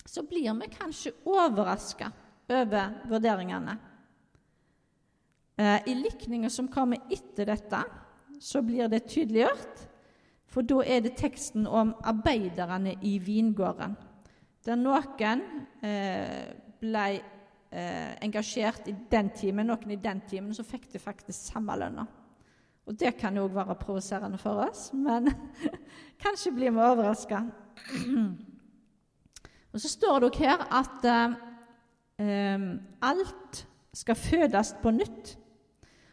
så 0.07 0.23
blir 0.29 0.53
vi 0.61 0.69
kanskje 0.71 1.15
overraska 1.25 2.11
over 2.49 2.95
vurderingene. 3.09 3.77
Eh, 5.57 5.89
I 5.89 5.95
likninga 5.95 6.51
som 6.51 6.69
kommer 6.69 6.99
etter 7.11 7.47
dette, 7.47 7.83
så 8.41 8.63
blir 8.63 8.89
det 8.89 9.07
tydeliggjort. 9.09 9.89
For 10.53 10.67
da 10.69 10.83
er 10.85 11.05
det 11.05 11.17
teksten 11.17 11.67
om 11.67 11.95
arbeiderne 12.05 12.97
i 13.09 13.19
vingården. 13.23 13.95
Der 14.67 14.77
noen 14.79 15.45
eh, 15.83 16.51
ble 16.81 17.05
eh, 17.15 18.13
engasjert 18.25 18.89
i 18.91 18.97
den 19.11 19.31
timen, 19.37 19.71
noen 19.71 19.95
i 19.95 20.01
den 20.01 20.21
timen, 20.29 20.53
så 20.55 20.67
fikk 20.67 20.91
de 20.93 21.01
faktisk 21.03 21.53
samme 21.53 21.77
lønna. 21.81 22.07
Og 22.83 22.99
det 22.99 23.15
kan 23.19 23.39
òg 23.39 23.55
være 23.55 23.79
provoserende 23.79 24.39
for 24.43 24.65
oss, 24.65 24.91
men 24.93 25.31
kanskje 26.23 26.53
blir 26.55 26.75
vi 26.75 26.83
overraska. 26.83 27.45
Og 29.73 29.81
så 29.81 29.89
står 29.89 30.19
det 30.21 30.29
òg 30.29 30.41
her 30.43 30.67
at 30.69 31.07
alt 33.03 33.63
skal 33.95 34.19
fødes 34.19 34.75
på 34.83 34.93
nytt. 34.95 35.37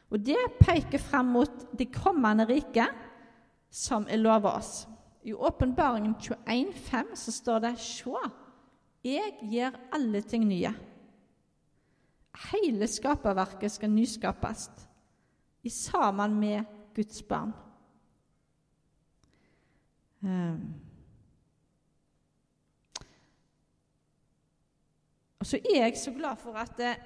Og 0.09 0.21
det 0.25 0.39
peker 0.59 1.01
fram 1.01 1.33
mot 1.35 1.65
det 1.77 1.91
kommende 1.93 2.47
riket 2.49 2.89
som 3.69 4.07
er 4.09 4.21
lova 4.21 4.55
oss. 4.57 4.87
I 5.23 5.33
Åpenbaringen 5.33 6.15
21,5 6.15 7.15
så 7.15 7.31
står 7.31 7.59
det 7.59 7.73
Sjå, 7.83 8.17
jeg 9.03 9.35
gjør 9.51 9.77
alle 9.95 10.21
ting 10.21 10.47
nye. 10.47 10.71
Hele 12.49 12.87
skaperverket 12.87 13.71
skal 13.71 13.91
nyskapes 13.91 14.69
i 15.63 15.69
sammen 15.69 16.39
med 16.39 16.63
Guds 16.95 17.21
barn. 17.23 17.53
Um. 20.23 20.88
Og 25.39 25.47
så 25.47 25.59
er 25.63 25.85
jeg 25.85 25.97
så 25.97 26.11
glad 26.11 26.39
for 26.39 26.57
at 26.59 26.79
eh, 26.83 26.99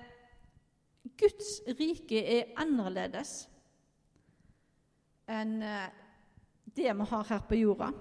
Guds 1.19 1.59
rike 1.79 2.23
er 2.23 2.55
annerledes 2.57 3.43
enn 5.29 5.61
eh, 5.63 5.91
det 6.73 6.89
vi 6.89 7.05
har 7.11 7.29
her 7.29 7.43
på 7.47 7.59
jorda. 7.59 7.91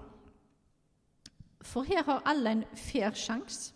For 1.63 1.85
her 1.87 2.03
har 2.07 2.25
alle 2.25 2.51
en 2.57 2.63
fair 2.75 3.13
sjanse. 3.15 3.73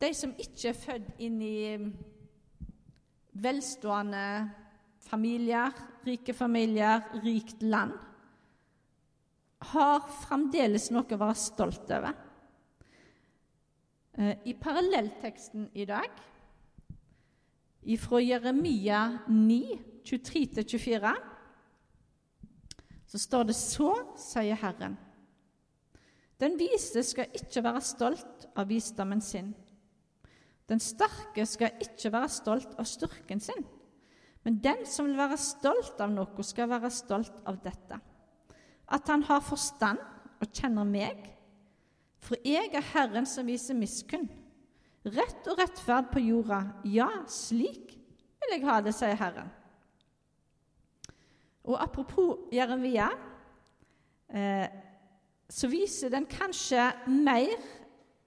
De 0.00 0.08
som 0.14 0.32
ikke 0.36 0.70
er 0.70 0.76
født 0.76 1.20
inn 1.24 1.36
i 1.44 1.76
mm, 1.80 1.90
velstående 3.40 4.24
familier, 5.06 5.72
rike 6.06 6.34
familier, 6.36 7.04
rikt 7.24 7.62
land, 7.62 7.94
har 9.72 10.08
fremdeles 10.26 10.90
noe 10.92 11.08
å 11.08 11.20
være 11.20 11.38
stolt 11.40 11.92
over. 11.96 12.25
Eh, 14.18 14.36
I 14.44 14.54
parallellteksten 14.54 15.70
i 15.74 15.84
dag, 15.84 16.08
fra 17.98 18.20
Jeremia 18.20 19.18
9, 19.28 19.78
23-24, 20.04 21.12
så 23.06 23.18
står 23.18 23.42
det 23.42 23.54
så, 23.54 23.90
sier 24.18 24.56
Herren. 24.58 24.96
Den 26.40 26.56
vise 26.58 27.04
skal 27.06 27.30
ikke 27.36 27.62
være 27.64 27.84
stolt 27.84 28.48
av 28.56 28.68
visdommen 28.68 29.20
sin. 29.20 29.54
Den 30.68 30.80
sterke 30.82 31.46
skal 31.46 31.76
ikke 31.80 32.10
være 32.12 32.32
stolt 32.32 32.74
av 32.80 32.88
styrken 32.88 33.40
sin. 33.40 33.64
Men 34.44 34.58
den 34.64 34.84
som 34.88 35.06
vil 35.06 35.18
være 35.18 35.38
stolt 35.40 36.00
av 36.00 36.10
noe, 36.12 36.44
skal 36.44 36.68
være 36.70 36.90
stolt 36.90 37.40
av 37.46 37.60
dette. 37.62 38.00
At 38.88 39.08
han 39.10 39.24
har 39.28 39.44
forstand 39.44 40.02
og 40.40 40.52
kjenner 40.52 40.86
meg, 40.86 41.35
for 42.26 42.40
jeg 42.44 42.72
er 42.74 42.88
Herren 42.92 43.26
som 43.28 43.46
viser 43.46 43.78
miskunn. 43.78 44.26
Rett 45.06 45.46
og 45.46 45.60
rettferd 45.60 46.10
på 46.10 46.22
jorda, 46.24 46.64
ja, 46.90 47.06
slik 47.30 47.94
vil 48.42 48.56
jeg 48.56 48.66
ha 48.66 48.80
det, 48.82 48.94
sier 48.94 49.14
Herren. 49.18 49.52
Og 51.66 51.78
apropos 51.82 52.48
Jeremia, 52.54 53.08
eh, 54.30 54.66
så 55.50 55.70
viser 55.70 56.10
den 56.10 56.26
kanskje 56.30 56.82
mer 57.10 57.54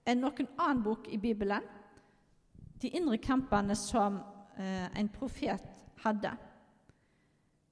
enn 0.08 0.24
noen 0.24 0.48
annen 0.56 0.82
bok 0.84 1.08
i 1.12 1.20
Bibelen 1.20 1.64
de 2.80 2.88
indre 2.96 3.18
kampene 3.20 3.76
som 3.76 4.16
eh, 4.56 4.88
en 4.96 5.08
profet 5.12 5.66
hadde. 6.00 6.32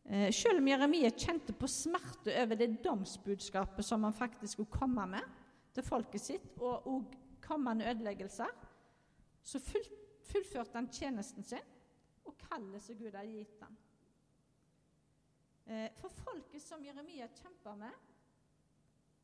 Eh, 0.05 0.29
selv 0.33 0.61
om 0.61 0.69
Jeremia 0.69 1.11
kjente 1.13 1.57
på 1.57 1.69
smerte 1.69 2.35
over 2.43 2.61
det 2.61 2.75
domsbudskapet 2.85 3.85
som 3.85 4.05
han 4.05 4.17
faktisk 4.17 4.59
skulle 4.59 4.73
komme 4.73 5.07
med, 5.17 5.38
til 5.79 5.87
folket 5.87 6.23
sitt, 6.23 6.47
og 6.59 6.87
òg 6.91 7.13
kommende 7.45 7.87
ødeleggelser, 7.87 8.51
så 9.43 9.61
fullførte 9.63 10.75
han 10.75 10.89
tjenesten 10.93 11.45
sin 11.47 11.75
og 12.27 12.35
kallet 12.43 12.83
som 12.83 12.97
Gud 12.99 13.15
hadde 13.15 13.31
gitt 13.33 13.61
ham. 13.63 13.77
Eh, 15.69 15.91
for 16.01 16.09
folket 16.09 16.63
som 16.63 16.83
Jeremia 16.85 17.29
kjempa 17.39 17.75
med, 17.79 17.95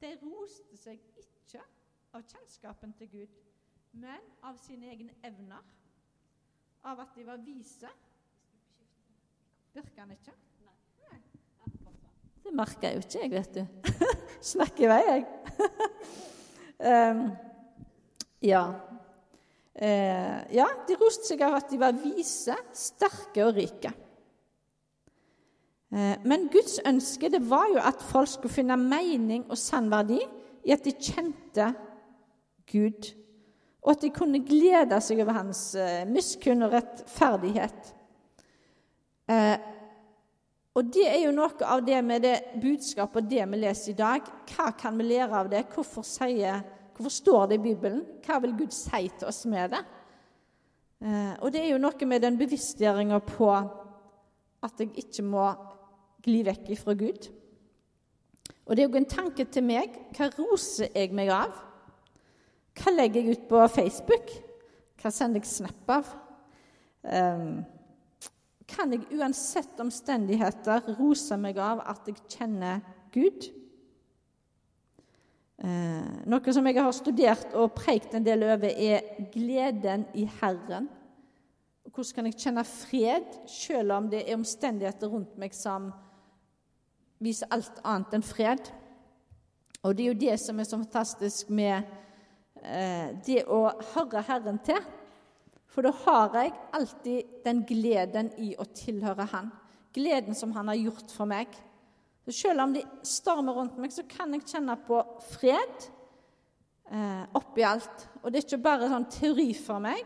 de 0.00 0.12
roste 0.22 0.78
seg 0.78 1.00
ikke 1.18 1.62
av 2.14 2.22
kjennskapen 2.30 2.94
til 2.98 3.10
Gud, 3.10 3.34
men 3.92 4.30
av 4.46 4.58
sine 4.62 4.92
egne 4.92 5.16
evner, 5.26 5.64
av 6.84 7.00
at 7.02 7.16
de 7.16 7.24
var 7.26 7.42
vise. 7.42 7.90
Virker 9.74 10.04
han 10.04 10.14
ikke? 10.14 10.36
Nei. 10.62 11.20
Det 12.44 12.54
merker 12.54 12.88
jeg 12.88 13.00
jo 13.00 13.04
ikke, 13.08 13.24
jeg, 13.24 13.34
vet 13.34 13.58
du. 13.58 13.90
Snakker 14.54 14.86
i 14.86 14.92
vei, 14.92 15.02
jeg. 15.08 16.30
Um, 16.78 17.28
ja. 18.42 18.64
Uh, 19.74 20.40
ja, 20.54 20.66
de 20.86 20.96
roste 21.00 21.26
seg 21.32 21.42
av 21.46 21.56
at 21.58 21.70
de 21.72 21.78
var 21.80 21.96
vise, 21.98 22.56
sterke 22.76 23.46
og 23.46 23.56
rike. 23.58 23.90
Uh, 25.94 26.14
men 26.26 26.48
Guds 26.52 26.78
ønske 26.86 27.30
det 27.32 27.42
var 27.48 27.68
jo 27.72 27.82
at 27.82 28.02
folk 28.02 28.30
skulle 28.30 28.54
finne 28.54 28.78
mening 28.78 29.46
og 29.48 29.58
sann 29.58 29.90
verdi 29.92 30.20
i 30.64 30.74
at 30.74 30.86
de 30.86 30.94
kjente 30.94 31.72
Gud, 32.70 33.10
og 33.84 33.92
at 33.92 34.06
de 34.06 34.14
kunne 34.14 34.40
glede 34.46 34.98
seg 35.04 35.20
over 35.24 35.40
hans 35.42 35.66
uh, 35.78 36.02
miskunn 36.10 36.64
og 36.66 36.74
rettferdighet. 36.78 37.92
Og 40.74 40.88
Det 40.90 41.04
er 41.06 41.20
jo 41.22 41.34
noe 41.34 41.66
av 41.70 41.84
det 41.86 42.00
med 42.02 42.24
det 42.24 42.36
budskapet 42.62 43.22
og 43.22 43.28
det 43.30 43.44
vi 43.46 43.58
leser 43.62 43.92
i 43.92 43.98
dag. 43.98 44.30
Hva 44.50 44.72
kan 44.74 44.96
vi 44.98 45.06
lære 45.06 45.38
av 45.38 45.50
det? 45.52 45.62
Hvorfor, 45.70 46.02
sier, 46.02 46.64
hvorfor 46.96 47.14
står 47.14 47.46
det 47.52 47.60
i 47.60 47.66
Bibelen? 47.68 48.00
Hva 48.26 48.40
vil 48.42 48.56
Gud 48.58 48.74
si 48.74 49.04
til 49.06 49.28
oss 49.30 49.44
med 49.46 49.70
det? 49.76 49.82
Eh, 51.04 51.34
og 51.38 51.52
det 51.54 51.62
er 51.62 51.70
jo 51.70 51.78
noe 51.82 52.08
med 52.10 52.24
den 52.26 52.38
bevisstgjøringa 52.40 53.20
på 53.28 53.52
at 53.54 54.82
jeg 54.82 54.90
ikke 55.04 55.22
må 55.28 55.46
gli 56.24 56.40
vekk 56.46 56.72
ifra 56.74 56.96
Gud. 56.98 57.28
Og 58.64 58.74
det 58.74 58.82
er 58.82 58.88
jo 58.88 58.98
en 58.98 59.06
tanke 59.14 59.46
til 59.52 59.66
meg. 59.68 59.94
Hva 60.16 60.30
roser 60.34 60.90
jeg 60.90 61.14
meg 61.14 61.30
av? 61.30 61.54
Hva 62.74 62.94
legger 62.96 63.22
jeg 63.22 63.38
ut 63.38 63.46
på 63.50 63.62
Facebook? 63.70 64.32
Hva 64.98 65.12
sender 65.14 65.44
jeg 65.44 65.52
snap 65.52 65.94
av? 66.00 66.10
Um, 67.04 67.60
kan 68.74 68.92
jeg 68.92 69.06
uansett 69.14 69.80
omstendigheter 69.80 70.94
rose 70.98 71.36
meg 71.40 71.58
av 71.62 71.82
at 71.86 72.08
jeg 72.10 72.18
kjenner 72.30 72.82
Gud. 73.14 73.46
Eh, 75.64 76.08
noe 76.26 76.54
som 76.54 76.66
jeg 76.66 76.80
har 76.82 76.94
studert 76.96 77.54
og 77.54 77.76
preikt 77.78 78.16
en 78.16 78.26
del 78.26 78.42
over, 78.46 78.68
er 78.68 79.28
gleden 79.32 80.06
i 80.18 80.26
Herren. 80.40 80.88
Hvordan 81.84 82.14
kan 82.16 82.28
jeg 82.28 82.40
kjenne 82.42 82.64
fred 82.66 83.36
selv 83.50 83.94
om 83.94 84.08
det 84.10 84.24
er 84.24 84.38
omstendigheter 84.38 85.12
rundt 85.12 85.36
meg 85.38 85.54
som 85.54 85.92
viser 87.22 87.50
alt 87.54 87.78
annet 87.84 88.18
enn 88.18 88.26
fred? 88.26 88.72
Og 89.84 89.94
det 89.94 90.04
er 90.04 90.10
jo 90.10 90.22
det 90.24 90.36
som 90.40 90.58
er 90.58 90.66
så 90.66 90.80
fantastisk 90.80 91.52
med 91.54 91.84
eh, 92.64 93.14
det 93.26 93.44
å 93.46 93.68
høre 93.92 94.24
Herren 94.26 94.58
til. 94.64 94.80
For 95.74 95.82
da 95.82 95.90
har 96.04 96.36
jeg 96.38 96.52
alltid 96.78 97.38
den 97.42 97.64
gleden 97.66 98.30
i 98.38 98.52
å 98.54 98.66
tilhøre 98.70 99.26
Han. 99.32 99.50
Gleden 99.94 100.36
som 100.38 100.52
Han 100.54 100.70
har 100.70 100.78
gjort 100.78 101.10
for 101.10 101.26
meg. 101.26 101.50
Så 102.24 102.32
selv 102.32 102.62
om 102.62 102.72
de 102.76 102.84
stormer 103.04 103.56
rundt 103.58 103.80
meg, 103.82 103.92
så 103.92 104.04
kan 104.08 104.32
jeg 104.32 104.46
kjenne 104.48 104.76
på 104.86 105.00
fred 105.34 105.88
eh, 106.88 107.24
oppi 107.36 107.66
alt. 107.66 108.06
Og 108.22 108.30
det 108.30 108.38
er 108.38 108.46
ikke 108.46 108.62
bare 108.64 108.88
sånn 108.92 109.08
teori 109.12 109.50
for 109.58 109.82
meg. 109.82 110.00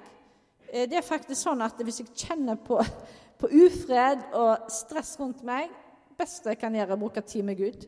Eh, 0.72 0.88
det 0.88 0.98
er 0.98 1.06
faktisk 1.06 1.44
sånn 1.44 1.62
at 1.62 1.78
hvis 1.84 2.00
jeg 2.02 2.16
kjenner 2.16 2.58
på, 2.64 2.80
på 3.40 3.52
ufred 3.66 4.25
og 4.40 4.72
stress 4.72 5.14
rundt 5.20 5.44
meg 5.46 5.68
det 5.68 6.25
beste 6.25 6.50
jeg 6.50 6.58
kan 6.58 6.75
gjøre, 6.75 6.96
er 6.96 6.96
å 6.96 7.02
bruke 7.04 7.22
tid 7.22 7.44
med 7.46 7.60
Gud. 7.60 7.84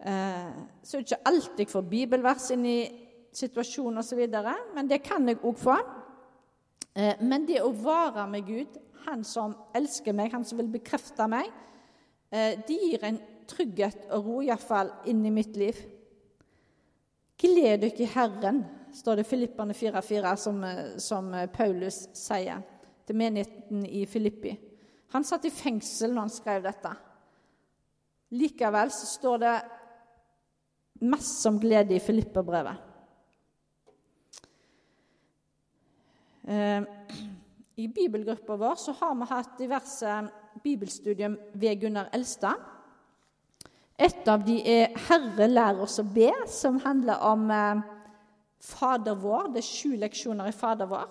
Eh, 0.00 0.50
så 0.82 0.98
er 0.98 1.00
det 1.00 1.06
ikke 1.06 1.30
alltid 1.30 1.64
jeg 1.64 1.72
får 1.72 1.88
bibelvers 1.94 2.50
inn 2.52 2.66
i 2.68 2.78
situasjonen 3.32 4.02
osv., 4.02 4.20
men 4.74 4.90
det 4.90 5.00
kan 5.06 5.24
jeg 5.30 5.38
òg 5.38 5.56
få. 5.62 5.78
Eh, 6.94 7.20
men 7.22 7.46
det 7.46 7.60
å 7.62 7.72
være 7.74 8.26
med 8.30 8.46
Gud, 8.46 8.78
han 9.06 9.22
som 9.24 9.54
elsker 9.76 10.14
meg, 10.16 10.32
han 10.34 10.44
som 10.46 10.60
vil 10.60 10.70
bekrefte 10.72 11.26
meg, 11.30 11.50
eh, 12.30 12.58
det 12.66 12.78
gir 12.82 13.04
en 13.06 13.20
trygghet 13.50 14.08
og 14.14 14.26
ro, 14.26 14.40
iallfall 14.42 14.92
inn 15.10 15.24
i 15.26 15.34
mitt 15.34 15.56
liv. 15.56 15.78
Gled 17.40 17.80
dere 17.84 18.04
i 18.04 18.10
Herren, 18.14 18.64
står 18.94 19.20
det 19.20 19.26
i 19.26 19.30
Filippane 19.30 19.74
4,4, 19.74 20.36
som, 20.36 20.64
eh, 20.64 20.98
som 20.98 21.30
Paulus 21.52 22.08
sier 22.12 22.62
til 23.06 23.16
menigheten 23.16 23.86
i 23.86 24.04
Filippi. 24.06 24.58
Han 25.10 25.24
satt 25.24 25.44
i 25.44 25.50
fengsel 25.50 26.12
når 26.12 26.20
han 26.20 26.30
skrev 26.30 26.62
dette. 26.62 26.90
Likevel 28.30 28.92
så 28.94 29.06
står 29.06 29.38
det 29.42 29.54
masse 31.00 31.48
om 31.48 31.58
glede 31.58 31.96
i 31.96 32.02
Filipperbrevet. 32.02 32.89
I 36.50 37.86
bibelgruppa 37.88 38.56
vår 38.56 38.74
så 38.74 38.92
har 38.98 39.14
vi 39.14 39.28
hatt 39.30 39.58
diverse 39.58 40.14
bibelstudium 40.64 41.36
ved 41.52 41.80
Gunnar 41.80 42.08
Elstad. 42.12 42.58
Et 44.00 44.28
av 44.28 44.44
de 44.44 44.56
er 44.64 44.96
'Herre, 44.96 45.46
lær 45.46 45.82
oss 45.84 45.98
å 46.00 46.04
be', 46.04 46.46
som 46.48 46.80
handler 46.80 47.20
om 47.20 47.50
eh, 47.50 47.82
Fader 48.60 49.14
vår. 49.14 49.52
Det 49.52 49.60
er 49.60 49.68
sju 49.68 49.96
leksjoner 49.96 50.48
i 50.48 50.52
Fader 50.56 50.86
vår. 50.86 51.08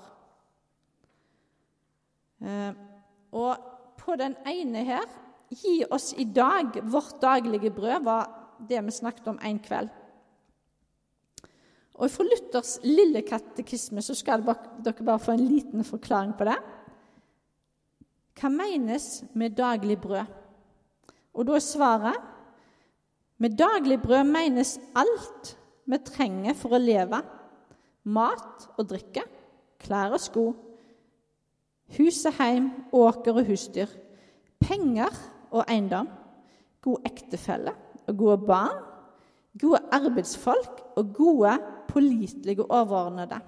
Eh, 2.41 2.73
og 3.31 3.55
på 3.97 4.15
den 4.15 4.35
ene 4.45 4.83
her 4.83 5.05
'Gi 5.49 5.85
oss 5.91 6.13
i 6.17 6.23
dag 6.23 6.81
vårt 6.83 7.21
daglige 7.21 7.71
brød', 7.71 8.03
var 8.03 8.29
det 8.69 8.85
vi 8.85 8.91
snakket 8.91 9.27
om 9.27 9.39
en 9.43 9.59
kveld. 9.59 9.89
Og 11.99 12.11
Fra 12.11 12.23
Luthers 12.23 12.77
lille 12.85 13.21
katekisme 13.27 14.01
så 14.03 14.15
skal 14.15 14.45
dere 14.45 15.03
bare 15.03 15.19
få 15.19 15.35
en 15.35 15.47
liten 15.47 15.83
forklaring 15.83 16.31
på 16.39 16.47
det. 16.47 16.55
Hva 18.39 18.51
menes 18.53 19.25
med 19.35 19.57
daglig 19.57 19.97
brød? 19.99 20.29
Og 21.35 21.47
da 21.47 21.57
er 21.57 21.63
svaret 21.63 22.21
med 23.39 23.57
daglig 23.59 23.99
brød 24.01 24.23
menes 24.31 24.77
alt 24.95 25.53
vi 25.89 25.99
trenger 26.07 26.55
for 26.55 26.75
å 26.75 26.79
leve. 26.79 27.19
Mat 28.09 28.69
og 28.79 28.87
drikke, 28.89 29.25
klær 29.83 30.15
og 30.15 30.23
sko, 30.23 30.45
hus 31.97 32.21
og 32.29 32.37
heim, 32.39 32.69
åker 32.95 33.41
og 33.41 33.49
husdyr, 33.49 33.91
penger 34.63 35.11
og 35.51 35.65
eiendom, 35.67 36.07
god 36.81 37.09
ektefelle 37.11 37.73
og 38.07 38.17
gode 38.17 38.39
barn, 38.47 38.88
gode 39.57 39.81
arbeidsfolk 39.95 40.83
og 40.99 41.13
gode, 41.15 41.57
pålitelige 41.89 42.65
overordnede. 42.65 43.39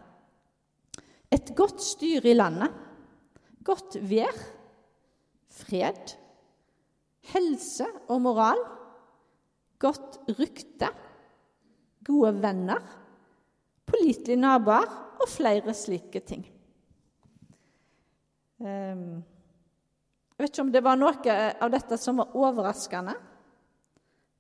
Et 1.32 1.54
godt 1.56 1.82
styre 1.82 2.32
i 2.32 2.34
landet, 2.34 2.74
godt 3.64 4.00
vær, 4.10 4.36
fred, 5.52 6.16
helse 7.32 7.86
og 8.10 8.22
moral 8.22 8.60
godt 9.82 10.20
rykte, 10.38 10.90
gode 12.06 12.34
venner, 12.42 12.82
pålitelige 13.86 14.40
naboer 14.40 14.90
og 15.22 15.30
flere 15.30 15.74
slike 15.78 16.22
ting. 16.26 16.46
Ehm, 18.62 19.22
jeg 20.38 20.46
vet 20.46 20.54
ikke 20.54 20.66
om 20.66 20.74
det 20.74 20.84
var 20.86 21.00
noe 21.00 21.38
av 21.62 21.74
dette 21.74 21.98
som 22.02 22.22
var 22.22 22.38
overraskende 22.38 23.16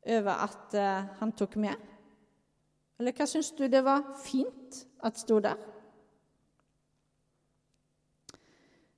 over 0.06 0.44
at 0.48 0.74
eh, 0.78 1.04
han 1.20 1.34
tok 1.38 1.58
med. 1.62 1.76
Eller 3.00 3.16
hva 3.18 3.28
syns 3.30 3.52
du 3.58 3.66
det 3.70 3.84
var 3.86 4.04
fint 4.22 4.82
at 5.06 5.18
sto 5.18 5.40
der? 5.42 5.60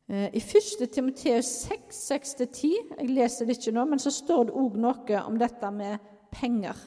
Eh, 0.10 0.30
I 0.36 0.42
1. 0.42 0.90
Timoteus 0.92 1.52
6, 1.68 2.00
6-10, 2.12 2.74
jeg 3.00 3.10
leser 3.10 3.48
det 3.48 3.58
ikke 3.58 3.76
nå, 3.76 3.86
men 3.90 4.02
så 4.02 4.12
står 4.12 4.50
det 4.50 4.58
òg 4.60 4.80
noe 4.80 5.22
om 5.24 5.40
dette 5.40 5.72
med 5.72 6.12
penger. 6.34 6.80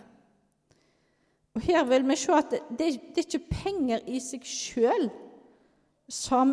Og 1.57 1.65
Her 1.65 1.87
vil 1.89 2.05
vi 2.05 2.17
se 2.21 2.33
at 2.37 2.51
det, 2.53 2.61
det, 2.79 3.23
er 3.23 3.25
ikke 3.25 3.63
penger 3.63 4.03
i 4.13 4.21
seg 4.21 4.45
sjøl 4.45 5.09
som 6.13 6.53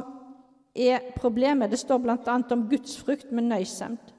er 0.74 1.12
problemet. 1.17 1.70
Det 1.70 1.82
står 1.82 2.00
bl.a. 2.01 2.38
om 2.55 2.63
gudsfrukt 2.72 3.34
med 3.36 3.50
nøysomt. 3.51 4.13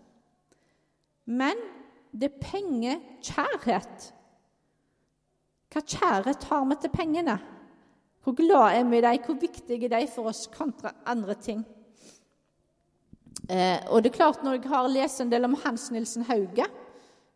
Men 1.25 1.57
det 2.15 2.31
er 2.31 2.43
pengekjærhet. 2.43 4.11
Hva 5.75 5.83
kjærhet 5.83 6.45
har 6.51 6.67
vi 6.71 6.77
til 6.81 6.93
pengene? 6.95 7.39
Hvor 8.23 8.37
glad 8.39 8.79
er 8.79 8.85
vi 8.89 8.99
i 8.99 9.03
dem? 9.03 9.25
Hvor 9.27 9.41
viktige 9.41 9.85
er 9.85 9.99
de 9.99 10.07
for 10.15 10.31
oss 10.31 10.47
kontra 10.47 10.95
andre 11.07 11.35
ting? 11.35 11.65
Eh, 13.51 13.81
og 13.91 14.03
det 14.03 14.13
er 14.13 14.17
klart 14.17 14.45
Når 14.45 14.53
jeg 14.53 14.71
har 14.71 14.89
lest 14.89 15.21
en 15.21 15.33
del 15.33 15.45
om 15.45 15.57
Hans 15.65 15.91
Nilsen 15.91 16.25
Hauge, 16.25 16.65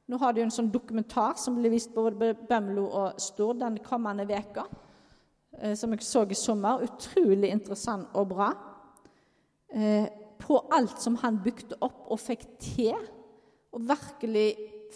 nå 0.09 0.17
har 0.17 0.33
de 0.33 0.41
en 0.41 0.53
sånn 0.53 0.71
dokumentar 0.73 1.35
som 1.37 1.59
blir 1.59 1.75
vist 1.75 1.91
på 1.93 2.07
Bømlo 2.49 2.87
og 2.87 3.19
Stord 3.21 3.59
den 3.61 3.77
kommende 3.85 4.25
veka, 4.29 4.65
eh, 5.59 5.75
som 5.77 5.93
jeg 5.93 6.07
så 6.07 6.25
i 6.25 6.39
sommer. 6.39 6.87
Utrolig 6.87 7.51
interessant 7.51 8.09
og 8.15 8.31
bra. 8.31 8.49
Eh, 9.69 10.07
på 10.39 10.63
alt 10.73 11.03
som 11.03 11.19
han 11.21 11.43
bygde 11.45 11.77
opp 11.85 12.07
og 12.09 12.21
fikk 12.23 12.47
til, 12.63 12.97
og 13.79 13.87
virkelig 13.89 14.49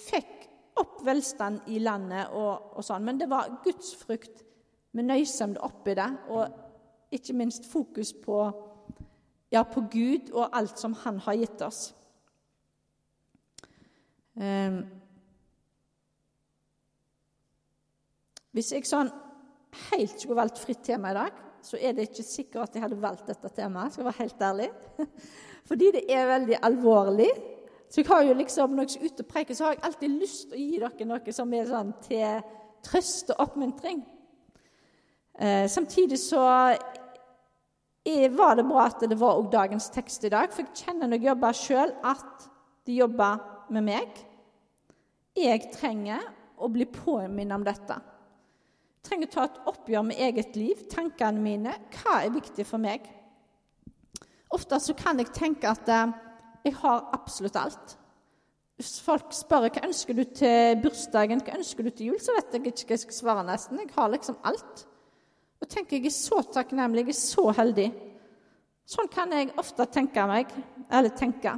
fikk 0.03 0.49
opp 0.83 1.03
velstand 1.07 1.69
i 1.71 1.79
landet 1.83 2.33
og, 2.35 2.75
og 2.77 2.85
sånn. 2.85 3.05
Men 3.07 3.21
det 3.21 3.29
var 3.31 3.61
gudsfrykt 3.65 4.43
med 4.97 5.09
nøysomt 5.09 5.61
oppi 5.63 5.95
det, 5.97 6.09
og 6.33 7.13
ikke 7.13 7.37
minst 7.37 7.69
fokus 7.69 8.13
på, 8.17 8.39
ja, 9.53 9.63
på 9.69 9.85
Gud 9.93 10.33
og 10.33 10.51
alt 10.57 10.81
som 10.81 10.97
han 11.05 11.21
har 11.25 11.39
gitt 11.41 11.65
oss. 11.65 11.85
Um, 14.33 14.83
Hvis 18.53 18.69
jeg 18.75 18.85
sånn 18.85 19.09
helt 19.89 20.19
skulle 20.21 20.43
valgt 20.43 20.61
fritt 20.61 20.83
tema 20.85 21.13
i 21.13 21.17
dag, 21.17 21.37
så 21.65 21.79
er 21.81 21.95
det 21.97 22.11
ikke 22.11 22.25
sikkert 22.27 22.67
at 22.67 22.75
jeg 22.77 22.85
hadde 22.85 22.99
valgt 23.01 23.31
dette 23.31 23.49
temaet. 23.57 23.95
skal 23.95 24.03
jeg 24.03 24.09
være 24.11 24.25
helt 24.27 24.43
ærlig. 24.45 24.67
Fordi 25.71 25.89
det 25.95 26.03
er 26.13 26.29
veldig 26.29 26.59
alvorlig. 26.69 27.31
Så 27.93 28.01
jeg 28.01 28.09
har 28.09 28.23
jo 28.25 28.35
liksom, 28.35 28.71
Når 28.71 28.83
jeg 28.83 28.91
skal 28.91 29.07
ut 29.07 29.21
og 29.21 29.29
preke, 29.29 29.55
så 29.55 29.65
har 29.65 29.75
jeg 29.75 29.85
alltid 29.85 30.19
lyst 30.23 30.49
til 30.49 30.57
å 30.57 30.63
gi 30.63 30.79
dere 30.81 31.09
noe 31.11 31.37
som 31.37 31.53
er 31.53 31.69
sånn 31.69 31.93
til 32.07 32.47
trøst 32.83 33.31
og 33.35 33.43
oppmuntring. 33.45 34.01
Eh, 35.39 35.67
samtidig 35.69 36.17
så 36.19 36.41
er, 38.09 38.33
var 38.33 38.57
det 38.57 38.65
bra 38.69 38.87
at 38.89 39.05
det 39.05 39.19
var 39.21 39.37
også 39.37 39.53
dagens 39.53 39.91
tekst 39.93 40.25
i 40.25 40.33
dag, 40.33 40.49
for 40.53 40.65
jeg 40.65 40.87
kjenner 40.87 41.11
når 41.11 41.21
jeg 41.21 41.29
jobber 41.29 41.61
sjøl, 41.61 41.95
at 42.03 42.49
de 42.89 42.97
jobber 42.97 43.45
med 43.77 43.87
meg. 43.87 44.25
Jeg 45.37 45.69
trenger 45.77 46.25
å 46.57 46.73
bli 46.73 46.89
påminnet 46.89 47.57
om 47.57 47.63
dette 47.65 47.95
Jeg 47.97 49.09
trenger 49.09 49.29
å 49.29 49.33
ta 49.37 49.45
et 49.49 49.63
oppgjør 49.69 50.05
med 50.09 50.21
eget 50.31 50.57
liv, 50.57 50.83
tankene 50.89 51.45
mine. 51.45 51.77
Hva 51.93 52.23
er 52.23 52.35
viktig 52.35 52.65
for 52.69 52.81
meg? 52.81 53.05
Ofte 54.53 54.81
så 54.81 54.95
kan 54.97 55.21
jeg 55.21 55.33
tenke 55.37 55.69
at 55.69 55.89
eh, 55.93 56.13
jeg 56.65 56.75
har 56.79 57.11
absolutt 57.13 57.57
alt. 57.59 57.97
Hvis 58.79 58.97
folk 59.05 59.35
spør 59.37 59.69
hva 59.69 59.83
ønsker 59.87 60.17
du 60.17 60.23
til 60.25 60.79
bursdagen, 60.83 61.43
hva 61.45 61.59
ønsker 61.59 61.87
du 61.87 61.91
til 61.91 62.13
jul, 62.13 62.21
så 62.23 62.35
vet 62.37 62.55
jeg 62.57 62.65
ikke 62.73 62.89
hva 62.89 62.97
jeg 62.97 63.05
skal 63.05 63.19
svare 63.19 63.45
nesten. 63.47 63.83
Jeg 63.83 63.93
har 63.97 64.11
liksom 64.11 64.39
alt. 64.49 64.87
Og 65.63 65.69
tenker 65.71 65.99
jeg 65.99 66.11
er 66.11 66.17
så 66.17 66.41
takknemlig, 66.55 67.07
jeg 67.07 67.15
er 67.15 67.21
så 67.21 67.45
heldig. 67.55 67.91
Sånn 68.93 69.11
kan 69.13 69.31
jeg 69.35 69.53
ofte 69.61 69.87
tenke 69.95 70.25
meg, 70.27 70.51
eller 70.91 71.15
tenke. 71.15 71.55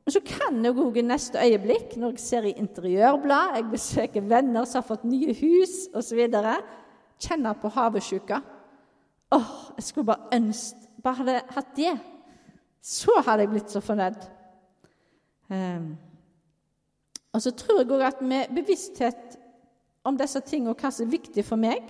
Men 0.00 0.14
så 0.14 0.20
kan 0.24 0.60
jeg 0.64 0.76
òg 0.80 0.98
i 1.00 1.06
neste 1.06 1.40
øyeblikk, 1.40 1.96
når 1.96 2.16
jeg 2.16 2.24
ser 2.24 2.48
i 2.48 2.56
interiørblad, 2.60 3.56
jeg 3.56 3.70
besøker 3.72 4.28
venner 4.28 4.68
som 4.68 4.82
har 4.82 4.88
fått 4.88 5.08
nye 5.08 5.34
hus 5.40 5.86
osv., 5.96 6.20
kjenne 7.20 7.52
på 7.60 7.68
havesjuka. 7.72 8.40
Åh, 9.36 9.50
jeg 9.76 9.84
skulle 9.86 10.08
bare 10.08 10.30
ønske 10.36 10.88
bare 11.02 11.14
hadde 11.20 11.36
hatt 11.54 11.76
det. 11.76 11.92
Så 12.80 13.20
hadde 13.26 13.44
jeg 13.44 13.52
blitt 13.52 13.72
så 13.72 13.82
fornøyd. 13.84 14.20
Um, 15.50 15.90
og 17.34 17.42
så 17.42 17.52
tror 17.54 17.82
jeg 17.82 17.90
òg 17.92 18.04
at 18.06 18.20
med 18.24 18.52
bevissthet 18.54 19.36
om 20.06 20.16
disse 20.18 20.40
tingene 20.46 20.72
og 20.72 20.80
hva 20.80 20.90
som 20.94 21.06
er 21.06 21.14
viktig 21.14 21.44
for 21.46 21.60
meg, 21.60 21.82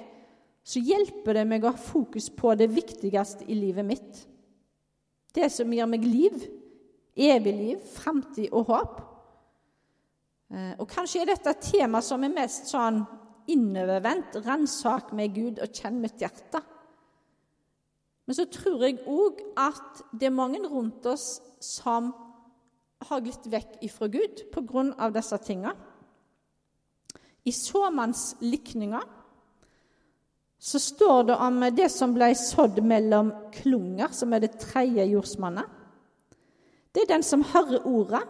så 0.66 0.82
hjelper 0.82 1.38
det 1.38 1.46
meg 1.48 1.64
å 1.64 1.72
ha 1.72 1.80
fokus 1.80 2.28
på 2.34 2.52
det 2.58 2.68
viktigste 2.74 3.46
i 3.48 3.56
livet 3.56 3.86
mitt. 3.86 4.24
Det 5.32 5.46
som 5.52 5.70
gir 5.72 5.88
meg 5.88 6.04
liv 6.04 6.40
evig 7.20 7.54
liv, 7.54 7.78
framtid 7.94 8.52
og 8.52 8.70
håp. 8.70 9.00
Eh, 10.50 10.74
og 10.78 10.88
Kanskje 10.90 11.22
er 11.22 11.32
dette 11.32 11.52
et 11.52 11.70
tema 11.72 12.02
som 12.04 12.24
er 12.24 12.34
mest 12.34 12.70
sånn 12.70 13.02
innovervendt. 13.50 14.40
Ransak 14.46 15.12
med 15.16 15.34
Gud 15.34 15.60
og 15.62 15.74
kjenn 15.74 16.00
mitt 16.02 16.20
hjerte. 16.22 16.62
Men 18.30 18.36
så 18.38 18.44
tror 18.46 18.84
jeg 18.86 19.00
òg 19.10 19.40
at 19.58 20.04
det 20.14 20.28
er 20.28 20.34
mange 20.36 20.60
rundt 20.62 21.02
oss 21.10 21.40
som 21.58 22.12
har 23.08 23.24
glitt 23.24 23.48
vekk 23.50 23.80
ifra 23.82 24.06
Gud 24.06 24.44
pga. 24.54 25.08
disse 25.10 25.38
tinga. 25.42 25.72
I 27.42 27.50
såmannslikninga 27.50 29.00
så 30.62 30.78
står 30.78 31.24
det 31.32 31.40
om 31.42 31.58
det 31.74 31.90
som 31.90 32.14
ble 32.14 32.30
sådd 32.38 32.78
mellom 32.86 33.34
klunger, 33.50 34.14
som 34.14 34.30
er 34.32 34.46
det 34.46 34.60
tredje 34.62 35.10
jordsmannet. 35.10 35.66
Det 36.94 37.02
er 37.02 37.12
den 37.16 37.26
som 37.26 37.42
hører 37.42 37.82
ordet, 37.82 38.22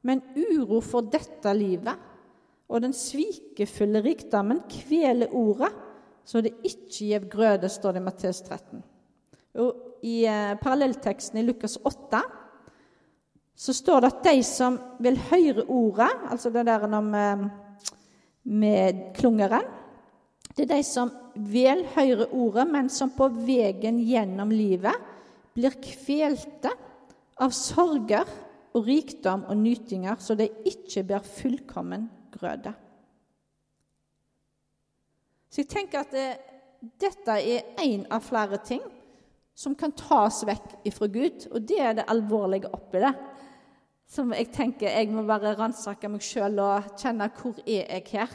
men 0.00 0.24
uro 0.32 0.80
for 0.80 1.12
dette 1.12 1.52
livet 1.52 1.92
og 2.72 2.80
den 2.80 2.96
svikefulle 2.96 4.00
rikdommen 4.00 4.64
kveler 4.64 5.28
ordet, 5.28 5.74
så 6.24 6.40
det 6.40 6.56
ikke 6.64 7.12
gjev 7.12 7.28
grøde, 7.28 7.68
står 7.68 7.92
det 7.92 8.00
i 8.00 8.08
Matteus 8.08 8.40
13. 8.40 8.95
Og 9.62 10.00
I 10.06 10.24
eh, 10.28 10.56
parallellteksten 10.60 11.40
i 11.40 11.46
Lukas 11.46 11.78
8 11.84 12.22
så 13.56 13.72
står 13.72 14.02
det 14.02 14.08
at 14.12 14.26
de 14.26 14.42
som 14.44 14.76
vil 15.00 15.16
høre 15.30 15.64
ordet, 15.72 16.10
altså 16.28 16.50
det 16.52 16.66
der 16.68 16.86
med, 17.00 17.46
med 18.44 18.98
klungeren 19.16 19.64
Det 20.56 20.66
er 20.66 20.76
de 20.76 20.82
som 20.84 21.10
vil 21.34 21.86
høre 21.94 22.26
ordet, 22.32 22.66
men 22.68 22.88
som 22.88 23.10
på 23.12 23.28
veien 23.28 23.98
gjennom 24.00 24.52
livet 24.52 24.94
blir 25.56 25.74
kvelte 25.80 26.72
av 27.40 27.52
sorger 27.52 28.28
og 28.76 28.86
rikdom 28.86 29.44
og 29.48 29.56
nytinger, 29.56 30.16
så 30.20 30.34
de 30.36 30.48
ikke 30.64 31.04
blir 31.04 31.24
fullkommen 31.24 32.08
grøde. 32.32 32.72
Så 35.48 35.62
jeg 35.62 35.68
tenker 35.72 36.04
at 36.04 36.12
det, 36.12 36.28
dette 37.00 37.36
er 37.36 37.76
én 37.80 38.04
av 38.12 38.24
flere 38.24 38.60
ting 38.64 38.84
som 39.56 39.74
kan 39.78 39.94
tas 39.96 40.42
vekk 40.44 40.82
ifra 40.88 41.08
Gud, 41.08 41.46
og 41.52 41.64
det 41.64 41.78
er 41.80 41.96
det 41.96 42.10
alvorlige 42.12 42.68
oppi 42.76 43.00
det. 43.00 43.12
Som 44.06 44.34
jeg 44.36 44.50
tenker 44.54 44.92
jeg 44.92 45.08
må 45.10 45.24
bare 45.26 45.56
ransake 45.58 46.10
meg 46.12 46.22
sjøl 46.22 46.60
og 46.62 46.92
kjenne 47.00 47.30
hvor 47.40 47.56
er 47.64 47.88
jeg 47.88 48.04
her? 48.12 48.34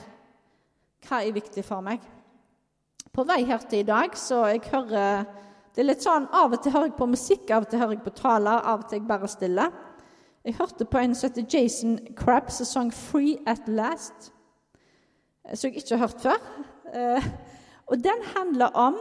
Hva 1.05 1.21
er 1.21 1.37
viktig 1.37 1.63
for 1.65 1.85
meg? 1.85 2.01
På 3.13 3.23
vei 3.27 3.43
her 3.45 3.61
til 3.69 3.83
i 3.83 3.87
dag 3.87 4.17
så 4.17 4.45
jeg 4.51 4.65
hører 4.71 5.23
Det 5.71 5.83
er 5.83 5.87
litt 5.87 6.03
sånn 6.03 6.25
av 6.35 6.51
og 6.51 6.59
til 6.59 6.73
hører 6.73 6.89
jeg 6.89 6.97
på 6.97 7.05
musikk, 7.07 7.51
av 7.55 7.63
og 7.63 7.69
til 7.71 7.79
hører 7.79 7.93
jeg 7.95 8.03
på 8.03 8.11
taler, 8.17 8.57
av 8.67 8.81
og 8.81 8.89
til 8.89 8.97
jeg 8.99 9.07
bare 9.07 9.29
stille. 9.31 9.69
Jeg 10.43 10.57
hørte 10.57 10.83
på 10.89 10.99
en 10.99 11.13
som 11.15 11.29
heter 11.29 11.45
Jason 11.47 11.93
Crabb, 12.17 12.49
som 12.51 12.65
sang 12.65 12.91
'Free 12.91 13.37
at 13.47 13.69
Last', 13.69 14.33
som 15.53 15.69
jeg 15.69 15.77
ikke 15.77 15.95
har 15.95 16.07
hørt 16.07 16.21
før. 16.21 16.39
Eh, 16.93 17.23
og 17.87 18.03
den 18.03 18.19
handler 18.35 18.75
om 18.75 18.95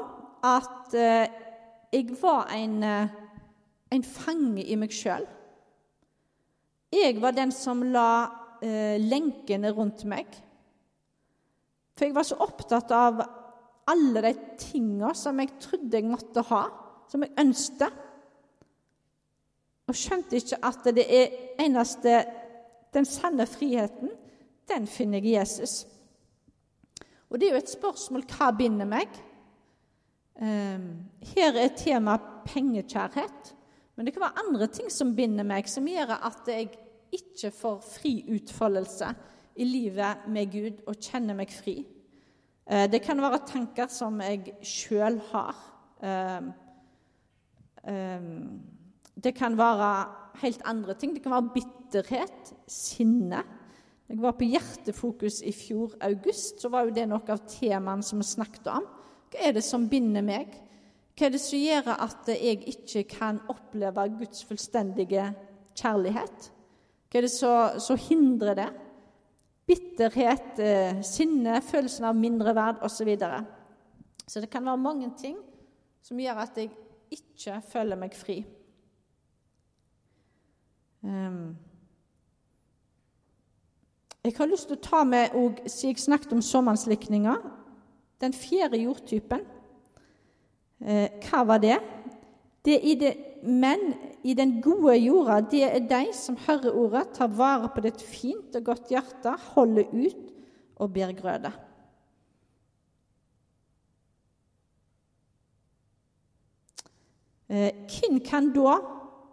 at 0.44 0.94
eh, 0.94 1.26
jeg 1.92 2.16
var 2.20 2.50
en, 2.54 2.82
eh, 2.82 3.08
en 3.90 4.04
fange 4.06 4.64
i 4.64 4.76
meg 4.78 4.94
sjøl. 4.94 5.26
Jeg 6.90 7.20
var 7.22 7.32
den 7.32 7.52
som 7.54 7.82
la 7.82 8.36
lenkene 8.60 9.70
rundt 9.72 10.02
meg. 10.04 10.26
For 11.96 12.04
jeg 12.04 12.12
var 12.12 12.26
så 12.28 12.36
opptatt 12.44 12.90
av 12.92 13.22
alle 13.88 14.20
de 14.20 14.32
tinga 14.60 15.14
som 15.16 15.38
jeg 15.40 15.54
trodde 15.62 15.96
jeg 15.96 16.10
måtte 16.10 16.44
ha, 16.50 16.58
som 17.08 17.24
jeg 17.24 17.32
ønsket 17.40 18.02
og 19.90 19.98
skjønte 19.98 20.38
ikke 20.38 20.60
at 20.66 20.86
det 20.94 21.06
er 21.06 21.34
eneste 21.64 22.22
Den 22.90 23.06
sanne 23.06 23.44
friheten, 23.46 24.10
den 24.66 24.86
finner 24.90 25.20
jeg 25.22 25.28
i 25.30 25.34
Jesus. 25.36 25.86
Og 27.30 27.38
det 27.38 27.46
er 27.46 27.52
jo 27.54 27.60
et 27.60 27.70
spørsmål 27.70 28.24
hva 28.32 28.48
binder 28.58 28.88
meg? 28.90 29.12
Ehm, 30.38 31.08
her 31.34 31.56
er 31.58 31.74
temaet 31.76 32.28
pengekjærhet. 32.46 33.54
Men 33.96 34.06
det 34.06 34.14
kan 34.14 34.22
være 34.22 34.46
andre 34.46 34.66
ting 34.66 34.90
som 34.92 35.14
binder 35.16 35.44
meg, 35.44 35.68
som 35.68 35.88
gjør 35.88 36.14
at 36.16 36.48
jeg 36.48 36.70
ikke 37.12 37.50
får 37.52 37.80
fri 37.84 38.14
utfoldelse 38.32 39.10
i 39.60 39.66
livet 39.66 40.28
med 40.30 40.52
Gud 40.52 40.84
og 40.88 41.00
kjenner 41.02 41.36
meg 41.36 41.50
fri. 41.52 41.82
Eh, 42.70 42.86
det 42.90 43.02
kan 43.02 43.20
være 43.20 43.42
tanker 43.48 43.90
som 43.92 44.20
jeg 44.22 44.54
sjøl 44.62 45.18
har. 45.32 45.56
Um, 46.00 46.52
um, 47.84 48.60
det 49.20 49.34
kan 49.36 49.58
være 49.58 49.90
helt 50.40 50.62
andre 50.64 50.94
ting. 50.94 51.12
Det 51.14 51.22
kan 51.22 51.34
være 51.34 51.50
bitterhet, 51.58 52.54
sinne. 52.70 53.42
Jeg 54.08 54.22
var 54.22 54.32
på 54.38 54.48
Hjertefokus 54.48 55.42
i 55.46 55.52
fjor 55.52 55.92
august, 56.00 56.62
så 56.62 56.70
var 56.72 56.86
jo 56.86 56.94
det 56.94 57.04
noe 57.10 57.22
av 57.30 57.44
temaene 57.50 58.06
som 58.06 58.22
vi 58.22 58.26
snakket 58.26 58.70
om. 58.72 58.88
Hva 59.30 59.46
er 59.46 59.54
det 59.54 59.62
som 59.64 59.88
binder 59.90 60.24
meg? 60.26 60.52
Hva 61.14 61.28
er 61.28 61.34
det 61.34 61.42
som 61.42 61.60
gjør 61.60 61.90
at 61.94 62.30
jeg 62.32 62.62
ikke 62.72 63.04
kan 63.12 63.38
oppleve 63.52 64.08
Guds 64.18 64.44
fullstendige 64.48 65.28
kjærlighet? 65.78 66.50
Hva 67.10 67.18
er 67.20 67.26
det 67.26 67.32
som 67.84 68.00
hindrer 68.08 68.58
det? 68.58 68.68
Bitterhet, 69.70 70.58
eh, 70.58 71.02
sinne, 71.06 71.60
følelsen 71.62 72.08
av 72.08 72.16
mindreverd 72.18 72.82
osv. 72.82 72.96
Så, 72.96 73.04
videre. 73.04 73.44
så 74.26 74.40
det 74.40 74.50
kan 74.50 74.64
være 74.66 74.76
mange 74.76 75.12
ting 75.18 75.36
som 76.02 76.18
gjør 76.18 76.42
at 76.42 76.56
jeg 76.58 76.72
ikke 77.10 77.60
føler 77.70 77.98
meg 77.98 78.14
fri. 78.14 78.40
Ehm, 81.04 81.56
jeg 84.24 84.34
har 84.36 84.50
lyst 84.50 84.68
til 84.68 84.76
å 84.76 84.84
ta 84.84 85.04
med, 85.04 85.34
og, 85.34 85.62
siden 85.66 85.94
jeg 85.94 86.04
snakket 86.04 86.34
om 86.36 86.42
såmannslikninga, 86.42 87.36
den 88.20 88.34
fjerde 88.36 88.80
jordtypen. 88.82 89.42
Eh, 90.80 91.08
hva 91.24 91.44
var 91.48 91.60
det? 91.62 91.78
det, 92.64 92.80
det 93.00 93.14
men 93.42 93.94
i 94.22 94.34
den 94.36 94.58
gode 94.60 94.98
jorda, 94.98 95.40
det 95.40 95.64
er 95.64 95.86
de 95.88 96.12
som 96.12 96.36
hører 96.36 96.76
ordet, 96.76 97.08
tar 97.16 97.32
vare 97.32 97.70
på 97.72 97.80
det 97.80 97.96
fint 98.00 98.56
og 98.56 98.64
godt 98.64 98.92
hjerte, 98.92 99.32
holder 99.54 99.88
ut 99.92 100.26
og 100.76 100.92
ber 100.92 101.12
grøde. 101.16 101.52
Eh, 107.48 107.72
hvem 107.88 108.20
kan 108.24 108.52
da 108.54 108.78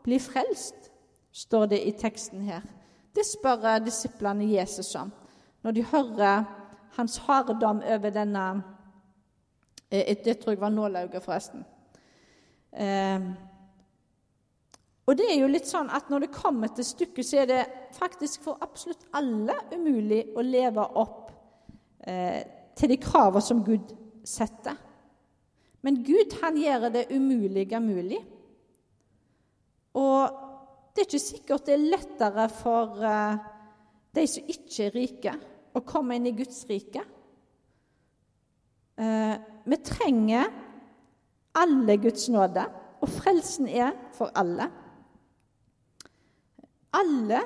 bli 0.03 0.19
frelst? 0.19 0.87
står 1.37 1.65
det 1.69 1.77
i 1.85 1.91
teksten 1.93 2.41
her. 2.41 2.63
Det 3.13 3.25
spør 3.25 3.77
disiplene 3.85 4.47
Jesus 4.49 4.95
om 4.97 5.11
når 5.61 5.75
de 5.75 5.83
hører 5.83 6.45
hans 6.97 7.17
harde 7.27 7.53
dom 7.61 7.81
over 7.85 8.13
denne 8.13 8.45
eh, 8.55 8.76
Det 9.89 10.39
tror 10.39 10.53
jeg 10.53 10.61
var 10.61 10.73
nålauget, 10.73 11.23
forresten. 11.23 11.63
Eh, 12.73 13.27
og 15.07 15.15
det 15.15 15.29
er 15.31 15.37
jo 15.39 15.47
litt 15.47 15.69
sånn 15.69 15.87
at 15.95 16.09
når 16.11 16.25
det 16.25 16.35
kommer 16.35 16.73
til 16.75 16.83
stykket, 16.83 17.23
så 17.25 17.39
er 17.43 17.47
det 17.47 17.61
faktisk 17.95 18.43
for 18.43 18.59
absolutt 18.63 19.05
alle 19.15 19.55
umulig 19.71 20.25
å 20.35 20.43
leve 20.43 20.83
opp 20.99 21.31
eh, 22.03 22.43
til 22.75 22.91
de 22.91 22.99
kravene 22.99 23.43
som 23.43 23.63
Gud 23.63 23.93
setter. 24.27 24.75
Men 25.87 26.01
Gud 26.03 26.35
han 26.41 26.57
gjør 26.59 26.89
det 26.91 27.07
umulige 27.15 27.79
mulig. 27.79 28.19
Og 29.95 30.43
det 30.91 31.03
er 31.03 31.07
ikke 31.07 31.21
sikkert 31.23 31.67
det 31.69 31.77
er 31.77 31.89
lettere 31.93 32.47
for 32.51 32.99
uh, 32.99 33.37
de 34.17 34.25
som 34.27 34.49
ikke 34.51 34.87
er 34.87 34.95
rike, 34.97 35.33
å 35.77 35.83
komme 35.85 36.17
inn 36.17 36.27
i 36.27 36.35
Guds 36.35 36.63
rike. 36.69 37.03
Uh, 38.97 39.35
vi 39.67 39.77
trenger 39.85 40.49
alle 41.57 41.97
Guds 42.01 42.29
nåde, 42.29 42.65
og 43.01 43.09
frelsen 43.09 43.67
er 43.69 43.93
for 44.17 44.31
alle. 44.35 44.69
Alle 46.97 47.41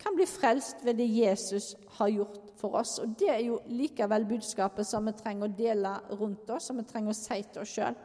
kan 0.00 0.16
bli 0.16 0.26
frelst 0.26 0.84
ved 0.84 0.98
det 0.98 1.08
Jesus 1.08 1.74
har 1.98 2.08
gjort 2.08 2.40
for 2.56 2.78
oss. 2.78 2.98
Og 2.98 3.18
Det 3.18 3.30
er 3.30 3.42
jo 3.44 3.60
likevel 3.66 4.26
budskapet 4.28 4.86
som 4.86 5.06
vi 5.06 5.14
trenger 5.18 5.48
å 5.48 5.56
dele 5.58 5.92
rundt 6.18 6.50
oss, 6.50 6.70
som 6.70 6.78
vi 6.78 6.86
trenger 6.88 7.12
å 7.12 7.18
si 7.18 7.42
til 7.42 7.62
oss 7.62 7.74
sjøl. 7.76 7.98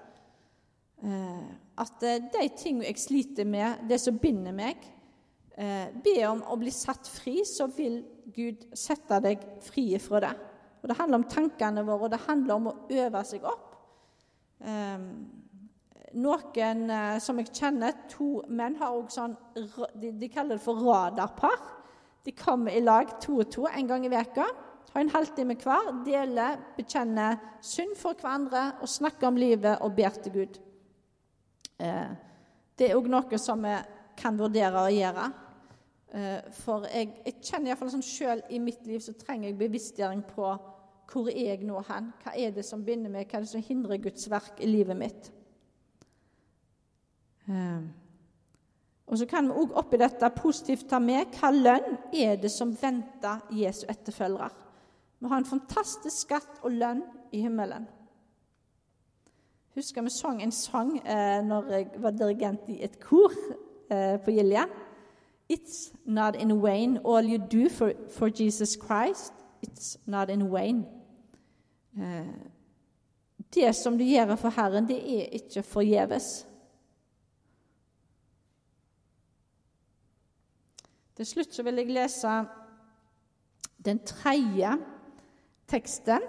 Eh, 1.04 1.48
at 1.78 2.04
eh, 2.04 2.22
de 2.34 2.50
tingene 2.58 2.90
jeg 2.90 3.02
sliter 3.02 3.46
med, 3.46 3.86
det 3.90 4.00
som 4.02 4.18
binder 4.18 4.56
meg 4.56 4.82
eh, 5.54 5.92
Be 6.02 6.16
om 6.26 6.40
å 6.42 6.56
bli 6.58 6.74
satt 6.74 7.06
fri, 7.06 7.44
så 7.46 7.68
vil 7.70 8.00
Gud 8.34 8.66
sette 8.74 9.20
deg 9.22 9.44
fri 9.62 9.92
fra 10.02 10.24
det. 10.26 10.34
Og 10.82 10.90
Det 10.90 10.98
handler 10.98 11.22
om 11.22 11.30
tankene 11.32 11.84
våre, 11.86 12.08
og 12.08 12.12
det 12.14 12.26
handler 12.28 12.54
om 12.56 12.70
å 12.72 12.76
øve 12.92 13.24
seg 13.26 13.48
opp. 13.48 13.74
Noen 16.18 16.84
som 17.22 17.42
jeg 17.42 17.52
kjenner, 17.52 17.98
to 18.10 18.44
menn, 18.48 18.78
har 18.80 18.96
også 18.96 19.20
sånn 19.20 19.36
de, 20.00 20.14
de 20.16 20.30
kaller 20.32 20.58
det 20.58 20.64
for 20.64 20.80
radarpar. 20.86 21.58
De 22.26 22.34
kommer 22.36 22.76
i 22.76 22.84
lag 22.84 23.18
to 23.24 23.40
og 23.42 23.52
to 23.54 23.68
en 23.70 23.90
gang 23.90 24.06
i 24.06 24.12
veka, 24.12 24.46
har 24.94 25.04
en 25.04 25.12
halvtime 25.14 25.56
hver, 25.62 25.92
deler, 26.06 26.58
bekjenner 26.78 27.38
synd 27.62 27.94
for 28.00 28.18
hverandre 28.18 28.64
og 28.82 28.90
snakker 28.90 29.30
om 29.30 29.38
livet 29.38 29.84
og 29.86 29.94
ber 29.98 30.16
til 30.24 30.34
Gud. 30.34 30.58
Eh, 31.78 32.10
det 32.78 32.90
er 32.90 32.98
òg 32.98 33.10
noe 33.12 33.40
som 33.42 33.62
vi 33.62 33.76
kan 34.18 34.40
vurdere 34.40 34.82
å 34.82 34.94
gjøre. 34.94 35.28
Eh, 36.16 36.40
for 36.56 36.88
jeg, 36.88 37.12
jeg 37.26 37.40
kjenner 37.42 37.72
iallfall 37.72 37.92
sånn 37.92 38.06
sjøl 38.06 38.44
i 38.54 38.60
mitt 38.64 38.86
liv 38.88 39.02
så 39.04 39.16
trenger 39.20 39.50
jeg 39.50 39.60
bevisstgjøring 39.60 40.24
på 40.30 40.52
hvor 41.08 41.30
er 41.32 41.54
jeg 41.54 41.68
nå 41.68 41.82
hen? 41.88 42.12
Hva 42.24 42.34
er 42.36 42.52
det 42.56 42.66
som 42.68 42.84
binder 42.84 43.12
meg? 43.12 43.28
Hva 43.28 43.40
er 43.40 43.46
det 43.46 43.52
som 43.54 43.64
hindrer 43.64 44.02
Guds 44.04 44.28
verk 44.32 44.60
i 44.64 44.70
livet 44.70 45.00
mitt? 45.00 45.30
Eh, 47.48 47.84
og 49.08 49.20
så 49.20 49.28
kan 49.30 49.48
vi 49.48 49.60
òg 49.60 49.76
oppi 49.80 50.00
dette 50.00 50.32
positivt 50.36 50.90
ta 50.92 51.00
med 51.00 51.32
hva 51.40 51.52
lønn 51.56 52.00
er 52.12 52.40
det 52.40 52.52
som 52.52 52.74
venter 52.76 53.46
Jesu 53.56 53.86
etterfølgere. 53.88 54.50
Vi 55.18 55.32
har 55.32 55.40
en 55.42 55.48
fantastisk 55.50 56.28
skatt 56.28 56.60
og 56.62 56.76
lønn 56.76 57.06
i 57.32 57.44
himmelen 57.44 57.88
husker 59.78 60.02
vi 60.02 60.10
sang 60.10 60.42
en 60.42 60.52
sang 60.52 60.96
eh, 61.06 61.40
når 61.46 61.72
jeg 61.72 61.88
var 62.02 62.16
dirigent 62.18 62.70
i 62.74 62.80
et 62.86 62.98
kor 63.02 63.34
eh, 63.92 64.18
på 64.24 64.34
Gilje. 64.34 64.64
It's 65.50 65.94
not 66.06 66.36
in 66.36 66.62
vain 66.62 66.98
all 67.06 67.24
you 67.24 67.38
do 67.38 67.70
for, 67.70 67.94
for 68.10 68.30
Jesus 68.30 68.76
Christ. 68.76 69.34
It's 69.62 69.98
not 70.06 70.30
in 70.30 70.52
vain. 70.52 70.86
Eh, 71.98 72.26
det 73.54 73.76
som 73.76 73.98
du 73.98 74.04
gjør 74.04 74.36
for 74.36 74.50
Herren, 74.50 74.88
det 74.88 74.98
er 74.98 75.30
ikke 75.32 75.64
forgjeves. 75.64 76.48
Til 81.18 81.26
slutt 81.26 81.56
så 81.56 81.64
vil 81.64 81.80
jeg 81.82 81.94
lese 81.96 82.34
den 83.86 84.00
tredje 84.06 84.76
teksten, 85.68 86.22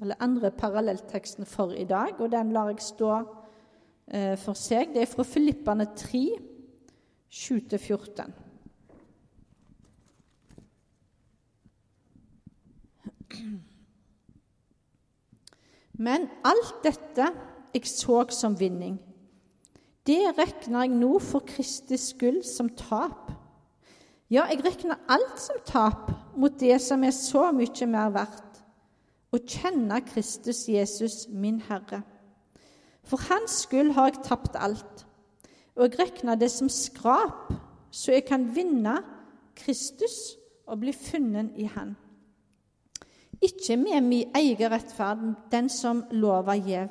eller 0.00 0.18
andre 0.20 0.50
parallellteksten 0.50 1.46
for 1.46 1.72
i 1.72 1.84
dag, 1.84 2.20
og 2.20 2.32
den 2.32 2.52
lar 2.52 2.68
jeg 2.68 2.82
stå 2.82 3.12
eh, 4.08 4.34
for 4.38 4.58
seg. 4.58 4.90
Det 4.92 5.02
er 5.02 5.10
fra 5.10 5.22
Filippane 5.22 5.86
3, 5.96 6.26
7-14. 7.32 8.32
Men 16.02 16.28
alt 16.44 16.74
dette 16.84 17.30
jeg 17.72 17.88
så 17.88 18.24
som 18.34 18.58
vinning, 18.58 18.98
det 20.06 20.34
regner 20.36 20.84
jeg 20.84 20.96
nå 20.98 21.14
for 21.22 21.46
Kristi 21.46 21.96
skyld 22.00 22.42
som 22.44 22.68
tap. 22.76 23.30
Ja, 24.32 24.44
jeg 24.50 24.64
regner 24.64 25.00
alt 25.08 25.38
som 25.40 25.60
tap 25.64 26.10
mot 26.36 26.54
det 26.60 26.80
som 26.82 27.04
er 27.04 27.14
så 27.16 27.46
mye 27.54 27.88
mer 27.88 28.10
verdt, 28.12 28.60
å 29.32 29.38
kjenne 29.40 30.02
Kristus 30.04 30.66
Jesus, 30.68 31.24
min 31.28 31.62
Herre. 31.68 32.02
For 33.08 33.20
Hans 33.30 33.62
skyld 33.64 33.94
har 33.96 34.10
jeg 34.10 34.24
tapt 34.26 34.58
alt, 34.60 35.06
og 35.76 35.88
jeg 35.88 35.98
regner 35.98 36.36
det 36.36 36.50
som 36.52 36.68
skrap, 36.68 37.52
så 37.90 38.12
jeg 38.12 38.26
kan 38.28 38.44
vinne 38.54 38.98
Kristus 39.56 40.36
og 40.66 40.80
bli 40.80 40.92
funnet 40.96 41.52
i 41.60 41.68
Han. 41.74 41.94
Ikke 43.42 43.76
med 43.76 44.04
min 44.06 44.36
egen 44.36 44.70
rettferd, 44.70 45.24
den 45.50 45.68
som 45.68 46.04
lova 46.10 46.54
gjev, 46.56 46.88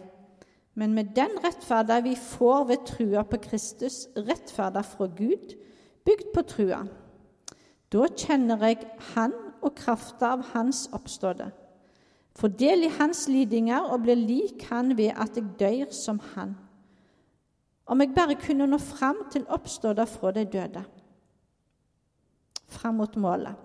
men 0.75 0.93
med 0.93 1.13
den 1.15 1.37
rettferda 1.43 1.99
vi 2.03 2.15
får 2.15 2.65
ved 2.67 2.85
trua 2.87 3.23
på 3.27 3.39
Kristus, 3.43 4.07
rettferda 4.15 4.81
fra 4.81 5.07
Gud, 5.07 5.55
bygd 6.05 6.33
på 6.33 6.43
trua. 6.47 6.81
Da 7.91 8.07
kjenner 8.17 8.61
jeg 8.65 8.85
Han 9.13 9.33
og 9.61 9.75
krafta 9.75 10.33
av 10.37 10.45
Hans 10.53 10.87
oppståtte. 10.95 11.51
Får 12.39 12.53
del 12.59 12.87
i 12.87 12.93
Hans 12.97 13.25
lidinger 13.27 13.91
og 13.91 14.05
blir 14.05 14.19
lik 14.19 14.63
Han 14.69 14.95
ved 14.97 15.11
at 15.15 15.35
jeg 15.35 15.51
dør 15.59 15.91
som 15.91 16.21
Han. 16.33 16.55
Om 17.85 18.01
jeg 18.01 18.13
bare 18.15 18.37
kunne 18.39 18.67
nå 18.69 18.77
fram 18.77 19.25
til 19.31 19.47
oppståda 19.49 20.05
fra 20.09 20.31
de 20.35 20.45
døde. 20.45 20.83
Fram 22.71 23.01
mot 23.01 23.15
målet. 23.15 23.55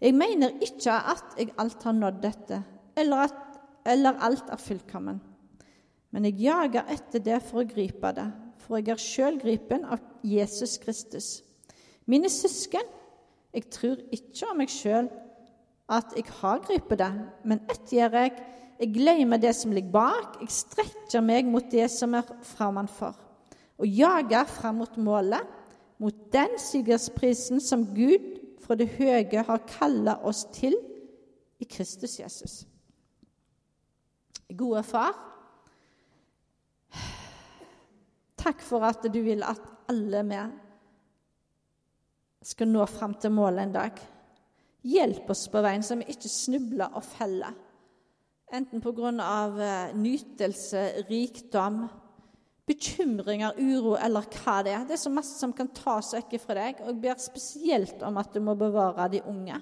Jeg 0.00 0.14
mener 0.16 0.54
ikke 0.64 0.92
at 0.92 1.36
jeg 1.38 1.52
alt 1.60 1.82
har 1.84 1.92
nådd 1.92 2.22
dette, 2.22 2.62
eller 2.96 3.26
at 3.26 3.46
eller 3.86 4.18
alt 4.20 4.50
er 4.52 4.60
fullkommen. 4.60 5.20
Men 6.10 6.26
jeg 6.26 6.40
jager 6.42 6.88
etter 6.90 7.22
det 7.22 7.38
for 7.46 7.62
å 7.62 7.68
gripe 7.68 8.12
det, 8.16 8.26
for 8.60 8.78
jeg 8.78 8.92
er 8.92 9.02
sjøl 9.02 9.38
gripen 9.40 9.86
av 9.86 10.02
Jesus 10.26 10.76
Kristus. 10.82 11.40
Mine 12.10 12.30
søsken, 12.32 12.86
jeg 13.54 13.66
tror 13.72 14.00
ikke 14.14 14.50
om 14.50 14.60
meg 14.60 14.72
sjøl 14.72 15.08
at 15.90 16.12
jeg 16.16 16.26
har 16.40 16.62
gripet 16.66 17.00
det, 17.00 17.10
men 17.44 17.62
ett 17.70 17.94
gjør 17.94 18.18
jeg. 18.20 18.34
Jeg 18.80 18.94
glemmer 18.94 19.40
det 19.42 19.52
som 19.58 19.74
ligger 19.74 19.92
bak, 19.92 20.38
jeg 20.40 20.54
strekker 20.54 21.24
meg 21.24 21.48
mot 21.50 21.66
det 21.70 21.88
som 21.92 22.14
er 22.16 22.26
framanfor, 22.54 23.16
og 23.80 23.88
jager 23.88 24.44
fram 24.48 24.82
mot 24.82 24.98
målet, 25.00 25.40
mot 26.00 26.16
den 26.32 26.56
sigersprisen 26.60 27.60
som 27.60 27.86
Gud 27.96 28.38
fra 28.60 28.76
det 28.76 28.90
høye 28.98 29.44
har 29.46 29.66
kalla 29.68 30.18
oss 30.28 30.44
til 30.52 30.76
i 31.60 31.66
Kristus 31.68 32.18
Jesus. 32.20 32.62
Gode 34.56 34.82
Far, 34.84 35.30
Takk 38.40 38.62
for 38.64 38.84
at 38.88 39.04
du 39.12 39.20
vil 39.20 39.42
at 39.44 39.60
alle 39.90 40.22
vi 40.24 40.38
skal 42.50 42.70
nå 42.70 42.86
fram 42.88 43.14
til 43.20 43.34
målet 43.36 43.66
en 43.66 43.74
dag. 43.74 43.98
Hjelp 44.88 45.28
oss 45.28 45.44
på 45.52 45.60
veien, 45.60 45.84
så 45.84 45.98
vi 46.00 46.08
ikke 46.08 46.30
snubler 46.32 46.94
og 46.96 47.04
feller. 47.04 47.52
Enten 48.50 48.80
av 49.20 49.60
eh, 49.60 49.92
nytelse, 49.94 51.04
rikdom, 51.10 51.84
bekymringer, 52.68 53.56
uro 53.58 53.96
eller 53.98 54.26
hva 54.40 54.60
det 54.64 54.74
er. 54.74 54.86
Det 54.86 54.96
er 54.96 55.02
så 55.02 55.12
masse 55.12 55.38
som 55.40 55.52
kan 55.56 55.70
tas 55.74 56.12
vekk 56.16 56.36
fra 56.42 56.56
deg, 56.58 56.80
og 56.84 56.92
jeg 56.92 57.02
ber 57.02 57.20
spesielt 57.22 58.02
om 58.06 58.20
at 58.20 58.32
du 58.34 58.40
må 58.44 58.54
bevare 58.58 59.08
de 59.12 59.22
unge. 59.28 59.60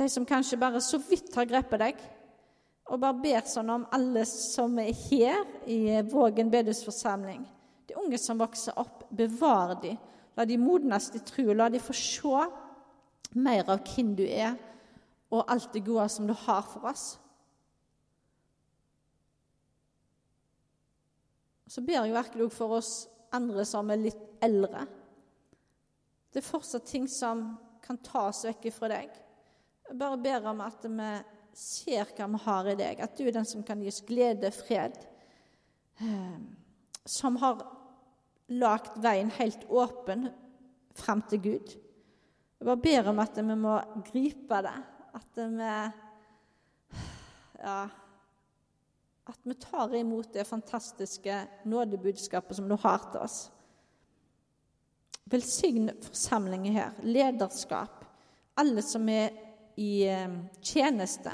De 0.00 0.08
som 0.08 0.26
kanskje 0.26 0.58
bare 0.60 0.80
så 0.80 1.00
vidt 1.02 1.34
har 1.36 1.48
grepet 1.48 1.82
deg, 1.82 2.04
og 2.90 2.98
bare 3.02 3.22
ber 3.22 3.46
sånn 3.46 3.70
om 3.70 3.86
alle 3.94 4.24
som 4.26 4.78
er 4.82 4.90
her 5.06 5.44
i 5.70 6.00
Vågen 6.10 6.50
bedehusforsamling. 6.50 7.44
De 7.86 7.98
unge 7.98 8.18
som 8.18 8.38
vokser 8.38 8.78
opp, 8.80 9.04
bevar 9.10 9.76
de. 9.82 9.94
La 10.38 10.46
de 10.46 10.56
modnes 10.58 11.10
i 11.14 11.20
tro. 11.26 11.52
La 11.54 11.68
de 11.70 11.78
få 11.82 11.94
se 11.94 12.46
mer 13.38 13.70
av 13.70 13.84
hvem 13.86 14.14
du 14.18 14.24
er, 14.26 14.56
og 15.30 15.46
alt 15.46 15.70
det 15.74 15.84
gode 15.86 16.08
som 16.10 16.26
du 16.26 16.34
har 16.34 16.64
for 16.66 16.90
oss. 16.90 17.19
Så 21.70 21.84
ber 21.86 22.00
jeg 22.00 22.14
virkelig 22.14 22.48
også 22.48 22.58
for 22.58 22.76
oss 22.80 22.92
andre 23.36 23.64
som 23.68 23.90
er 23.92 24.02
litt 24.02 24.22
eldre. 24.42 24.86
Det 26.30 26.40
er 26.40 26.46
fortsatt 26.46 26.88
ting 26.90 27.06
som 27.10 27.44
kan 27.84 27.98
tas 28.02 28.42
vekk 28.46 28.66
fra 28.74 28.90
deg. 28.90 29.12
Jeg 29.86 29.98
bare 29.98 30.18
ber 30.22 30.48
om 30.50 30.62
at 30.64 30.86
vi 30.86 31.10
ser 31.56 32.10
hva 32.16 32.28
vi 32.30 32.40
har 32.44 32.70
i 32.70 32.76
deg, 32.78 33.02
at 33.02 33.14
du 33.18 33.26
er 33.26 33.34
den 33.34 33.46
som 33.46 33.62
kan 33.66 33.82
gi 33.82 33.90
oss 33.90 34.02
glede, 34.06 34.50
fred, 34.54 34.98
ehm, 36.02 36.44
som 37.06 37.38
har 37.42 37.62
lagt 38.50 38.98
veien 39.02 39.30
helt 39.38 39.66
åpen 39.70 40.28
fram 40.98 41.22
til 41.30 41.42
Gud. 41.42 41.74
Jeg 42.60 42.66
bare 42.66 42.82
ber 42.82 43.10
om 43.10 43.22
at 43.22 43.38
vi 43.38 43.56
må 43.58 43.78
gripe 44.10 44.62
det, 44.66 44.76
at 45.16 45.42
vi 45.54 45.72
ja, 47.60 47.78
at 49.30 49.46
vi 49.46 49.54
tar 49.54 49.94
imot 49.94 50.32
det 50.34 50.46
fantastiske 50.48 51.36
nådebudskapet 51.64 52.56
som 52.56 52.68
du 52.68 52.76
har 52.80 53.04
til 53.10 53.22
oss. 53.24 53.38
Velsign 55.30 55.90
forsamlingen 56.02 56.74
her, 56.74 56.96
lederskap, 57.06 58.04
alle 58.58 58.82
som 58.82 59.08
er 59.08 59.30
i 59.78 60.02
eh, 60.10 60.34
tjeneste, 60.60 61.32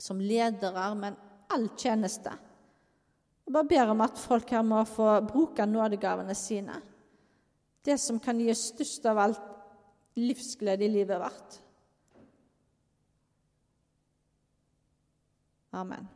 som 0.00 0.20
ledere, 0.20 0.88
men 0.98 1.16
all 1.52 1.68
tjeneste. 1.78 2.32
Jeg 3.44 3.52
bare 3.52 3.68
ber 3.68 3.92
om 3.92 4.00
at 4.00 4.18
folk 4.18 4.50
her 4.56 4.64
må 4.64 4.80
få 4.88 5.18
bruke 5.28 5.66
nådegavene 5.68 6.34
sine. 6.34 6.80
Det 7.84 7.98
som 8.00 8.18
kan 8.20 8.40
gi 8.40 8.54
størst 8.56 9.04
av 9.10 9.20
alt 9.20 9.50
livsglede 10.16 10.86
i 10.86 10.88
livet 10.88 11.20
vårt. 11.20 11.60
Amen. 15.74 16.08